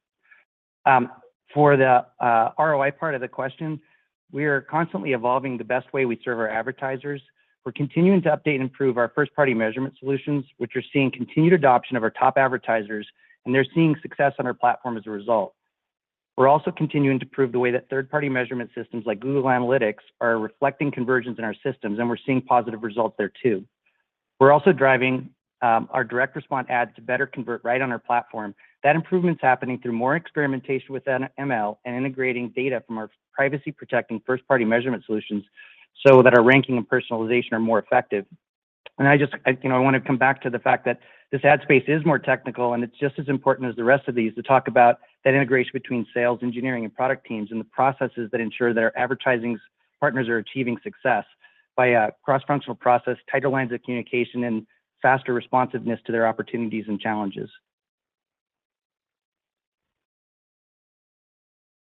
Um, 0.84 1.10
for 1.54 1.76
the 1.76 2.06
uh, 2.20 2.50
ROI 2.58 2.92
part 2.92 3.14
of 3.14 3.20
the 3.20 3.28
question, 3.28 3.80
we 4.32 4.44
are 4.44 4.60
constantly 4.60 5.12
evolving 5.12 5.58
the 5.58 5.64
best 5.64 5.92
way 5.92 6.04
we 6.04 6.20
serve 6.24 6.38
our 6.38 6.48
advertisers. 6.48 7.22
We're 7.66 7.72
continuing 7.72 8.22
to 8.22 8.28
update 8.28 8.54
and 8.54 8.62
improve 8.62 8.96
our 8.96 9.10
first-party 9.12 9.52
measurement 9.52 9.94
solutions, 9.98 10.44
which 10.58 10.76
are 10.76 10.82
seeing 10.92 11.10
continued 11.10 11.52
adoption 11.52 11.96
of 11.96 12.04
our 12.04 12.10
top 12.10 12.38
advertisers, 12.38 13.08
and 13.44 13.52
they're 13.52 13.66
seeing 13.74 13.96
success 14.02 14.34
on 14.38 14.46
our 14.46 14.54
platform 14.54 14.96
as 14.96 15.02
a 15.04 15.10
result. 15.10 15.52
We're 16.36 16.46
also 16.46 16.70
continuing 16.70 17.18
to 17.18 17.24
improve 17.24 17.50
the 17.50 17.58
way 17.58 17.72
that 17.72 17.90
third-party 17.90 18.28
measurement 18.28 18.70
systems 18.72 19.04
like 19.04 19.18
Google 19.18 19.42
Analytics 19.42 20.04
are 20.20 20.38
reflecting 20.38 20.92
conversions 20.92 21.40
in 21.40 21.44
our 21.44 21.54
systems, 21.54 21.98
and 21.98 22.08
we're 22.08 22.18
seeing 22.24 22.40
positive 22.40 22.84
results 22.84 23.16
there 23.18 23.32
too. 23.42 23.64
We're 24.38 24.52
also 24.52 24.70
driving 24.70 25.30
um, 25.60 25.88
our 25.90 26.04
direct 26.04 26.36
response 26.36 26.68
ads 26.70 26.94
to 26.94 27.02
better 27.02 27.26
convert 27.26 27.64
right 27.64 27.82
on 27.82 27.90
our 27.90 27.98
platform. 27.98 28.54
That 28.84 28.94
improvement's 28.94 29.42
happening 29.42 29.80
through 29.80 29.94
more 29.94 30.14
experimentation 30.14 30.92
with 30.92 31.04
ML 31.04 31.78
and 31.84 31.96
integrating 31.96 32.50
data 32.50 32.84
from 32.86 32.98
our 32.98 33.10
privacy-protecting 33.32 34.22
first-party 34.24 34.64
measurement 34.64 35.02
solutions 35.04 35.42
so 36.04 36.22
that 36.22 36.36
our 36.36 36.42
ranking 36.42 36.76
and 36.76 36.88
personalization 36.88 37.52
are 37.52 37.60
more 37.60 37.78
effective. 37.78 38.26
And 38.98 39.06
I 39.06 39.16
just, 39.16 39.34
you 39.62 39.68
know, 39.68 39.76
I 39.76 39.78
wanna 39.78 40.00
come 40.00 40.16
back 40.16 40.42
to 40.42 40.50
the 40.50 40.58
fact 40.58 40.84
that 40.86 41.00
this 41.32 41.44
ad 41.44 41.60
space 41.62 41.84
is 41.88 42.04
more 42.04 42.18
technical, 42.18 42.74
and 42.74 42.84
it's 42.84 42.96
just 42.98 43.18
as 43.18 43.28
important 43.28 43.68
as 43.68 43.76
the 43.76 43.84
rest 43.84 44.08
of 44.08 44.14
these 44.14 44.34
to 44.34 44.42
talk 44.42 44.68
about 44.68 45.00
that 45.24 45.34
integration 45.34 45.70
between 45.72 46.06
sales, 46.14 46.38
engineering, 46.42 46.84
and 46.84 46.94
product 46.94 47.26
teams 47.26 47.50
and 47.50 47.60
the 47.60 47.64
processes 47.64 48.30
that 48.30 48.40
ensure 48.40 48.72
that 48.72 48.82
our 48.82 48.92
advertising 48.96 49.58
partners 50.00 50.28
are 50.28 50.38
achieving 50.38 50.78
success 50.82 51.24
by 51.76 51.88
a 51.88 52.10
cross-functional 52.24 52.76
process, 52.76 53.16
tighter 53.30 53.48
lines 53.48 53.72
of 53.72 53.82
communication, 53.82 54.44
and 54.44 54.66
faster 55.02 55.34
responsiveness 55.34 56.00
to 56.06 56.12
their 56.12 56.26
opportunities 56.26 56.84
and 56.88 57.00
challenges. 57.00 57.50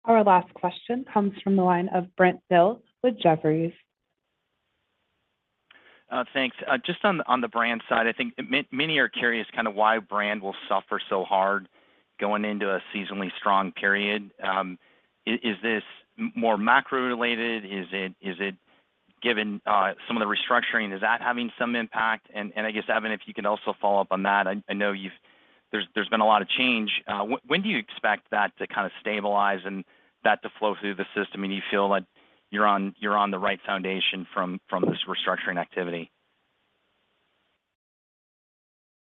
Our 0.04 0.24
last 0.24 0.52
question 0.54 1.04
comes 1.12 1.32
from 1.44 1.56
the 1.56 1.62
line 1.62 1.88
of 1.94 2.14
Brent 2.16 2.40
Thill 2.48 2.82
with 3.02 3.20
Jefferies. 3.20 3.72
Uh, 6.12 6.24
thanks. 6.34 6.56
Uh, 6.68 6.76
just 6.84 7.02
on 7.04 7.40
the 7.40 7.48
brand 7.48 7.82
side, 7.88 8.06
I 8.06 8.12
think 8.12 8.34
many 8.70 8.98
are 8.98 9.08
curious 9.08 9.46
kind 9.54 9.66
of 9.66 9.74
why 9.74 9.98
brand 9.98 10.42
will 10.42 10.54
suffer 10.68 11.00
so 11.08 11.24
hard 11.24 11.68
going 12.20 12.44
into 12.44 12.68
a 12.68 12.80
seasonally 12.94 13.30
strong 13.38 13.72
period. 13.72 14.30
Um, 14.42 14.78
is 15.26 15.56
this 15.62 15.82
more 16.36 16.58
macro 16.58 17.06
related? 17.06 17.64
Is 17.64 17.86
it 17.92 18.54
given 19.22 19.62
uh, 19.64 19.92
some 20.06 20.16
of 20.16 20.20
the 20.20 20.26
restructuring, 20.26 20.94
is 20.94 21.00
that 21.00 21.22
having 21.22 21.50
some 21.58 21.74
impact? 21.74 22.28
I 22.36 22.70
guess, 22.72 22.84
Evan, 22.94 23.12
if 23.12 23.20
you 23.24 23.32
could 23.32 23.46
also 23.46 23.72
follow 23.80 24.00
up 24.00 24.08
on 24.10 24.24
that. 24.24 24.46
I 24.46 24.72
know 24.74 24.92
you've 24.92 25.12
there's 25.72 26.08
been 26.08 26.20
a 26.20 26.26
lot 26.26 26.42
of 26.42 26.48
change. 26.50 26.90
When 27.46 27.62
do 27.62 27.70
you 27.70 27.78
expect 27.78 28.30
that 28.32 28.52
to 28.58 28.66
kind 28.66 28.84
of 28.84 28.92
stabilize 29.00 29.60
and 29.64 29.82
that 30.24 30.42
to 30.42 30.50
flow 30.58 30.74
through 30.78 30.96
the 30.96 31.06
system, 31.16 31.42
and 31.42 31.54
you 31.54 31.62
feel 31.70 31.88
like 31.88 32.04
you're 32.52 32.66
on 32.66 32.94
the 33.30 33.38
right 33.38 33.58
foundation 33.66 34.26
from 34.32 34.60
this 34.82 34.98
restructuring 35.08 35.58
activity? 35.58 36.10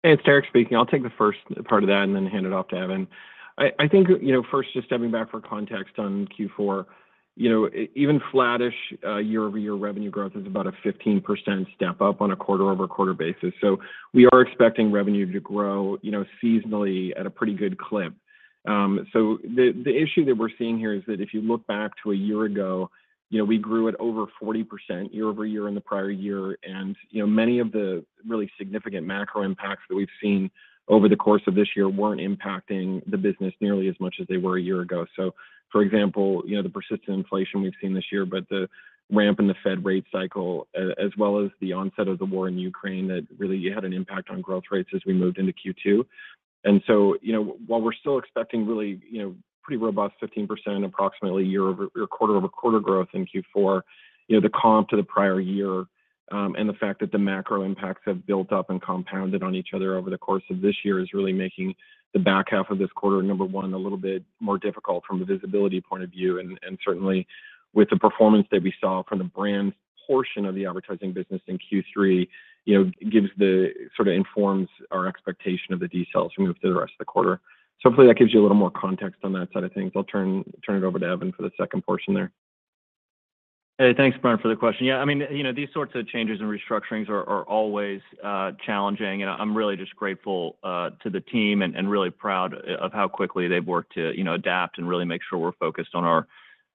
Hey, 0.03 0.13
it's 0.13 0.23
Derek 0.23 0.45
speaking. 0.47 0.77
I'll 0.77 0.85
take 0.85 1.03
the 1.03 1.11
first 1.17 1.39
part 1.65 1.83
of 1.83 1.87
that 1.87 2.03
and 2.03 2.15
then 2.15 2.25
hand 2.25 2.45
it 2.45 2.53
off 2.53 2.67
to 2.69 2.77
Evan. 2.77 3.07
I 3.57 3.87
think, 3.87 4.09
you 4.09 4.33
know, 4.33 4.43
first 4.49 4.73
just 4.73 4.87
stepping 4.87 5.11
back 5.11 5.29
for 5.29 5.39
context 5.39 5.99
on 5.99 6.27
Q4, 6.27 6.85
you 7.35 7.49
know, 7.49 7.69
even 7.95 8.19
flattish 8.31 8.73
uh, 9.05 9.17
year-over-year 9.17 9.75
revenue 9.75 10.09
growth 10.09 10.33
is 10.35 10.45
about 10.47 10.65
a 10.65 10.71
15% 10.83 11.65
step 11.75 12.01
up 12.01 12.21
on 12.21 12.31
a 12.31 12.35
quarter-over-quarter 12.35 13.13
basis. 13.13 13.53
So 13.61 13.79
we 14.11 14.27
are 14.27 14.41
expecting 14.41 14.91
revenue 14.91 15.31
to 15.31 15.39
grow, 15.39 15.97
you 16.01 16.11
know, 16.11 16.25
seasonally 16.43 17.11
at 17.15 17.27
a 17.27 17.29
pretty 17.29 17.53
good 17.53 17.77
clip. 17.77 18.13
Um, 18.65 19.07
so 19.13 19.39
the 19.43 19.73
issue 19.85 20.25
that 20.25 20.35
we're 20.35 20.49
seeing 20.57 20.79
here 20.79 20.93
is 20.93 21.03
that 21.07 21.21
if 21.21 21.33
you 21.33 21.41
look 21.41 21.65
back 21.67 21.91
to 22.03 22.11
a 22.11 22.15
year 22.15 22.45
ago, 22.45 22.89
you 23.33 23.39
know, 23.39 23.45
we 23.45 23.57
grew 23.57 23.87
at 23.87 23.95
over 23.99 24.27
40% 24.39 25.11
year-over-year 25.11 25.67
in 25.67 25.73
the 25.73 25.81
prior 25.81 26.11
year. 26.11 26.55
And 26.63 26.95
you 27.09 27.19
know, 27.19 27.25
many 27.25 27.57
of 27.57 27.71
the 27.71 28.05
really 28.27 28.47
significant 28.59 29.07
macro 29.07 29.41
impacts 29.41 29.81
that 29.89 29.95
we've 29.95 30.07
seen 30.21 30.51
over 30.87 31.09
the 31.09 31.15
course 31.15 31.41
of 31.47 31.55
this 31.55 31.69
year 31.75 31.89
weren't 31.89 32.21
impacting 32.21 33.01
the 33.09 33.17
business 33.17 33.51
nearly 33.59 33.87
as 33.87 33.95
much 33.99 34.17
as 34.21 34.27
they 34.27 34.37
were 34.37 34.57
a 34.57 34.61
year 34.61 34.81
ago. 34.81 35.07
So 35.15 35.33
for 35.71 35.81
example, 35.81 36.43
you 36.45 36.55
know, 36.55 36.61
the 36.61 36.69
persistent 36.69 37.17
inflation 37.17 37.63
we've 37.63 37.73
seen 37.81 37.95
this 37.95 38.11
year, 38.11 38.27
but 38.27 38.47
the 38.49 38.69
ramp 39.11 39.39
in 39.39 39.47
the 39.47 39.55
Fed 39.63 39.83
rate 39.83 40.05
cycle, 40.11 40.67
as 40.75 41.09
well 41.17 41.43
as 41.43 41.49
the 41.59 41.73
onset 41.73 42.07
of 42.07 42.19
the 42.19 42.25
war 42.25 42.47
in 42.47 42.59
Ukraine 42.59 43.07
that 43.07 43.25
really 43.39 43.67
had 43.73 43.83
an 43.83 43.93
impact 43.93 44.29
on 44.29 44.41
growth 44.41 44.65
rates 44.69 44.89
as 44.93 45.01
we 45.07 45.13
moved 45.13 45.39
into 45.39 45.53
Q2. 45.53 46.05
And 46.65 46.83
so, 46.85 47.17
You 47.23 47.33
know, 47.33 47.57
while 47.65 47.81
we're 47.81 47.93
still 47.93 48.19
expecting 48.19 48.67
really, 48.67 49.01
you 49.09 49.23
know, 49.23 49.35
pretty 49.63 49.77
robust 49.77 50.15
15% 50.21 50.85
approximately 50.85 51.45
year-over-year, 51.45 52.07
quarter-over-quarter 52.07 52.79
growth 52.79 53.09
in 53.13 53.25
Q4, 53.25 53.81
you 54.27 54.37
know, 54.37 54.41
the 54.41 54.49
comp 54.49 54.89
to 54.89 54.95
the 54.95 55.03
prior 55.03 55.39
year, 55.39 55.85
um, 56.31 56.55
and 56.57 56.67
the 56.69 56.73
fact 56.73 56.99
that 57.01 57.11
the 57.11 57.17
macro 57.17 57.63
impacts 57.63 58.01
have 58.05 58.25
built 58.25 58.51
up 58.51 58.69
and 58.69 58.81
compounded 58.81 59.43
on 59.43 59.55
each 59.55 59.69
other 59.73 59.95
over 59.95 60.09
the 60.09 60.17
course 60.17 60.43
of 60.49 60.61
this 60.61 60.75
year 60.83 60.99
is 60.99 61.13
really 61.13 61.33
making 61.33 61.75
the 62.13 62.19
back 62.19 62.47
half 62.49 62.69
of 62.69 62.77
this 62.77 62.91
quarter, 62.95 63.21
number 63.21 63.45
one, 63.45 63.73
a 63.73 63.77
little 63.77 63.97
bit 63.97 64.23
more 64.39 64.57
difficult 64.57 65.03
from 65.05 65.21
a 65.21 65.25
visibility 65.25 65.81
point 65.81 66.03
of 66.03 66.11
view. 66.11 66.39
And 66.39 66.57
certainly 66.83 67.27
with 67.73 67.89
the 67.89 67.97
performance 67.97 68.47
that 68.51 68.63
we 68.63 68.73
saw 68.79 69.03
from 69.03 69.17
the 69.17 69.23
brand 69.25 69.73
portion 70.07 70.45
of 70.45 70.55
the 70.55 70.65
advertising 70.65 71.11
business 71.11 71.41
in 71.47 71.57
Q3, 71.57 72.27
you 72.65 72.77
know, 72.77 72.91
gives 73.09 73.29
the 73.37 73.71
sort 73.95 74.07
of 74.07 74.13
informs 74.13 74.69
our 74.91 75.07
expectation 75.07 75.73
of 75.73 75.79
the 75.79 75.87
decels 75.87 76.27
as 76.27 76.31
we 76.37 76.45
move 76.45 76.55
through 76.61 76.73
the 76.73 76.79
rest 76.79 76.93
of 76.93 76.99
the 76.99 77.05
quarter. 77.05 77.41
Hopefully 77.83 78.07
that 78.07 78.17
gives 78.17 78.33
you 78.33 78.39
a 78.39 78.43
little 78.43 78.57
more 78.57 78.71
context 78.71 79.19
on 79.23 79.33
that 79.33 79.49
side 79.53 79.63
of 79.63 79.73
things. 79.73 79.91
I'll 79.95 80.03
turn 80.05 80.43
it 80.67 80.83
over 80.83 80.99
to 80.99 81.05
Evan 81.05 81.31
for 81.33 81.41
the 81.41 81.51
second 81.59 81.85
portion 81.85 82.13
there. 82.13 82.31
Hey, 83.79 83.93
thanks, 83.95 84.17
Brian, 84.21 84.37
for 84.37 84.49
the 84.49 84.55
question. 84.55 84.85
Yeah, 84.85 84.99
I 84.99 85.05
mean, 85.05 85.25
you 85.31 85.41
know, 85.41 85.51
these 85.51 85.67
sorts 85.73 85.93
of 85.95 86.07
changes 86.07 86.39
and 86.39 86.47
restructurings 86.47 87.09
are 87.09 87.43
always 87.43 88.01
uh, 88.23 88.51
challenging, 88.65 89.23
and 89.23 89.31
I'm 89.31 89.57
really 89.57 89.75
just 89.75 89.95
grateful 89.95 90.57
uh, 90.63 90.91
to 91.01 91.09
the 91.09 91.21
team 91.21 91.63
and 91.63 91.89
really 91.89 92.11
proud 92.11 92.53
of 92.53 92.93
how 92.93 93.07
quickly 93.07 93.47
they've 93.47 93.65
worked 93.65 93.95
to, 93.95 94.15
you 94.15 94.23
know, 94.23 94.35
adapt 94.35 94.77
and 94.77 94.87
really 94.87 95.05
make 95.05 95.21
sure 95.27 95.39
we're 95.39 95.53
focused 95.53 95.95
on 95.95 96.03
our 96.05 96.27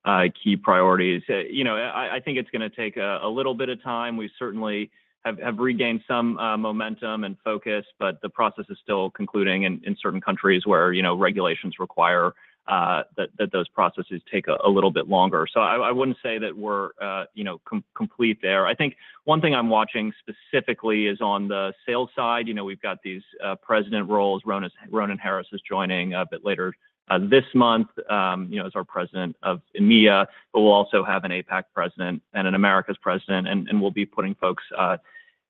uh, 0.03 0.25
key 0.43 0.57
priorities. 0.57 1.23
You 1.27 1.63
know, 1.63 1.75
I 1.75 2.19
think 2.23 2.37
it's 2.37 2.49
gonna 2.51 2.69
take 2.69 2.97
a 2.97 3.27
little 3.27 3.53
bit 3.53 3.69
of 3.69 3.81
time. 3.81 4.17
We 4.17 4.29
certainly 4.37 4.91
have 5.25 5.59
regained 5.59 6.01
some 6.07 6.37
uh, 6.37 6.57
momentum 6.57 7.23
and 7.23 7.37
focus, 7.43 7.85
but 7.99 8.21
the 8.21 8.29
process 8.29 8.65
is 8.69 8.77
still 8.81 9.09
concluding 9.11 9.63
in 9.63 9.97
certain 10.01 10.21
countries 10.21 10.65
where, 10.65 10.93
you 10.93 11.03
know, 11.03 11.15
regulations 11.15 11.75
require 11.79 12.33
uh, 12.67 13.03
that 13.17 13.51
those 13.51 13.67
processes 13.69 14.21
take 14.31 14.45
a 14.47 14.69
little 14.69 14.91
bit 14.91 15.07
longer. 15.07 15.47
So 15.51 15.59
I 15.59 15.91
wouldn't 15.91 16.17
say 16.21 16.37
that 16.37 16.55
we're, 16.55 16.91
uh, 17.01 17.25
you 17.33 17.43
know, 17.43 17.59
complete 17.95 18.39
there. 18.41 18.67
I 18.67 18.75
think 18.75 18.95
one 19.23 19.41
thing 19.41 19.55
I'm 19.55 19.69
watching 19.69 20.13
specifically 20.19 21.07
is 21.07 21.19
on 21.19 21.47
the 21.47 21.73
sales 21.85 22.09
side. 22.15 22.47
You 22.47 22.53
know, 22.53 22.63
we've 22.63 22.81
got 22.81 22.99
these 23.03 23.23
president 23.63 24.07
roles. 24.07 24.43
Ronan 24.45 25.17
Harris 25.17 25.47
is 25.51 25.61
joining 25.67 26.13
a 26.13 26.25
bit 26.29 26.45
later 26.45 26.73
Uh, 27.09 27.17
this 27.17 27.45
month, 27.55 27.87
um, 28.09 28.47
you 28.51 28.59
know, 28.59 28.67
as 28.67 28.73
our 28.75 28.83
president 28.83 29.35
of 29.41 29.61
EMEA, 29.79 30.27
but 30.53 30.61
we'll 30.61 30.71
also 30.71 31.03
have 31.03 31.23
an 31.23 31.31
APAC 31.31 31.63
president 31.73 32.21
and 32.33 32.47
an 32.47 32.53
Americas 32.53 32.97
president, 33.01 33.47
and 33.47 33.81
we'll 33.81 33.89
be 33.89 34.05
putting 34.05 34.35
folks 34.35 34.63
uh, 34.77 34.97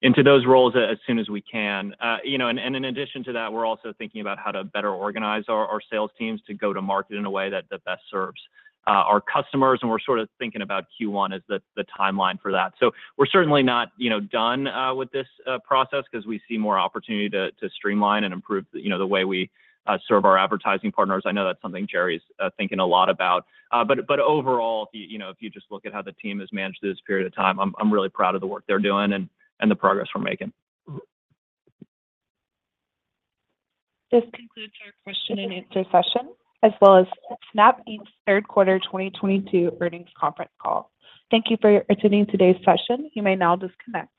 into 0.01 0.23
those 0.23 0.45
roles 0.45 0.73
as 0.77 0.97
soon 1.05 1.19
as 1.19 1.27
we 1.27 1.41
can. 1.41 1.93
Uh, 1.99 2.17
you 2.23 2.37
know, 2.37 2.47
and 2.47 2.59
in 2.59 2.85
addition 2.85 3.23
to 3.25 3.33
that, 3.33 3.51
we're 3.51 3.65
also 3.65 3.91
thinking 3.97 4.21
about 4.21 4.37
how 4.39 4.51
to 4.51 4.63
better 4.63 4.91
organize 4.91 5.43
our 5.49 5.81
sales 5.91 6.11
teams 6.17 6.41
to 6.47 6.53
go 6.53 6.71
to 6.71 6.81
market 6.81 7.17
in 7.17 7.25
a 7.25 7.29
way 7.29 7.49
that 7.49 7.65
best 7.69 8.03
serves 8.09 8.41
our 8.87 9.21
customers, 9.21 9.79
and 9.81 9.91
we're 9.91 9.99
sort 9.99 10.19
of 10.19 10.29
thinking 10.39 10.61
about 10.61 10.85
Q1 10.99 11.35
as 11.35 11.41
the 11.49 11.85
timeline 11.99 12.39
for 12.41 12.51
that. 12.53 12.73
So 12.79 12.91
we're 13.17 13.27
certainly 13.27 13.61
not, 13.61 13.89
you 13.97 14.09
know, 14.09 14.21
done 14.21 14.69
with 14.95 15.11
this 15.11 15.27
process 15.65 16.05
'cause 16.11 16.25
we 16.25 16.41
see 16.47 16.57
more 16.57 16.79
opportunity 16.79 17.29
to 17.29 17.69
streamline 17.69 18.23
and 18.23 18.33
improve, 18.33 18.65
you 18.71 18.89
know, 18.89 18.97
the 18.97 19.05
way 19.05 19.25
we 19.25 19.49
Uh, 19.89 19.97
serve 20.07 20.23
our 20.23 20.37
advertising 20.37 20.91
partners. 20.91 21.23
I 21.25 21.31
know 21.31 21.45
that's 21.45 21.59
something 21.63 21.87
Jerry's 21.87 22.21
uh, 22.39 22.51
thinking 22.57 22.77
a 22.77 22.85
lot 22.85 23.09
about. 23.09 23.47
Uh, 23.71 23.83
but 23.83 24.19
overall, 24.19 24.87
you 24.93 25.17
know, 25.17 25.29
if 25.29 25.37
you 25.39 25.49
just 25.49 25.65
look 25.71 25.83
at 25.83 25.93
how 25.93 26.03
the 26.03 26.11
team 26.11 26.39
has 26.41 26.49
managed 26.53 26.77
this 26.83 26.99
period 27.07 27.25
of 27.25 27.33
time, 27.33 27.59
I'm 27.59 27.91
really 27.91 28.09
proud 28.09 28.35
of 28.35 28.41
the 28.41 28.45
work 28.45 28.65
they're 28.67 28.77
doing 28.77 29.13
and 29.13 29.71
the 29.71 29.75
progress 29.75 30.07
we're 30.13 30.21
making. 30.21 30.53
This 34.11 34.23
concludes 34.31 34.73
our 34.85 34.93
question 35.03 35.39
and 35.39 35.53
answer 35.53 35.83
session, 35.91 36.29
as 36.61 36.71
well 36.81 36.97
as 36.97 37.07
Snap 37.51 37.81
Inc.'s 37.87 38.11
third 38.27 38.47
quarter 38.47 38.77
2022 38.77 39.77
earnings 39.81 40.09
conference 40.15 40.51
call. 40.61 40.91
Thank 41.31 41.45
you 41.49 41.57
for 41.59 41.83
attending 41.89 42.27
today's 42.27 42.57
session. 42.63 43.09
You 43.15 43.23
may 43.23 43.35
now 43.35 43.55
disconnect. 43.55 44.18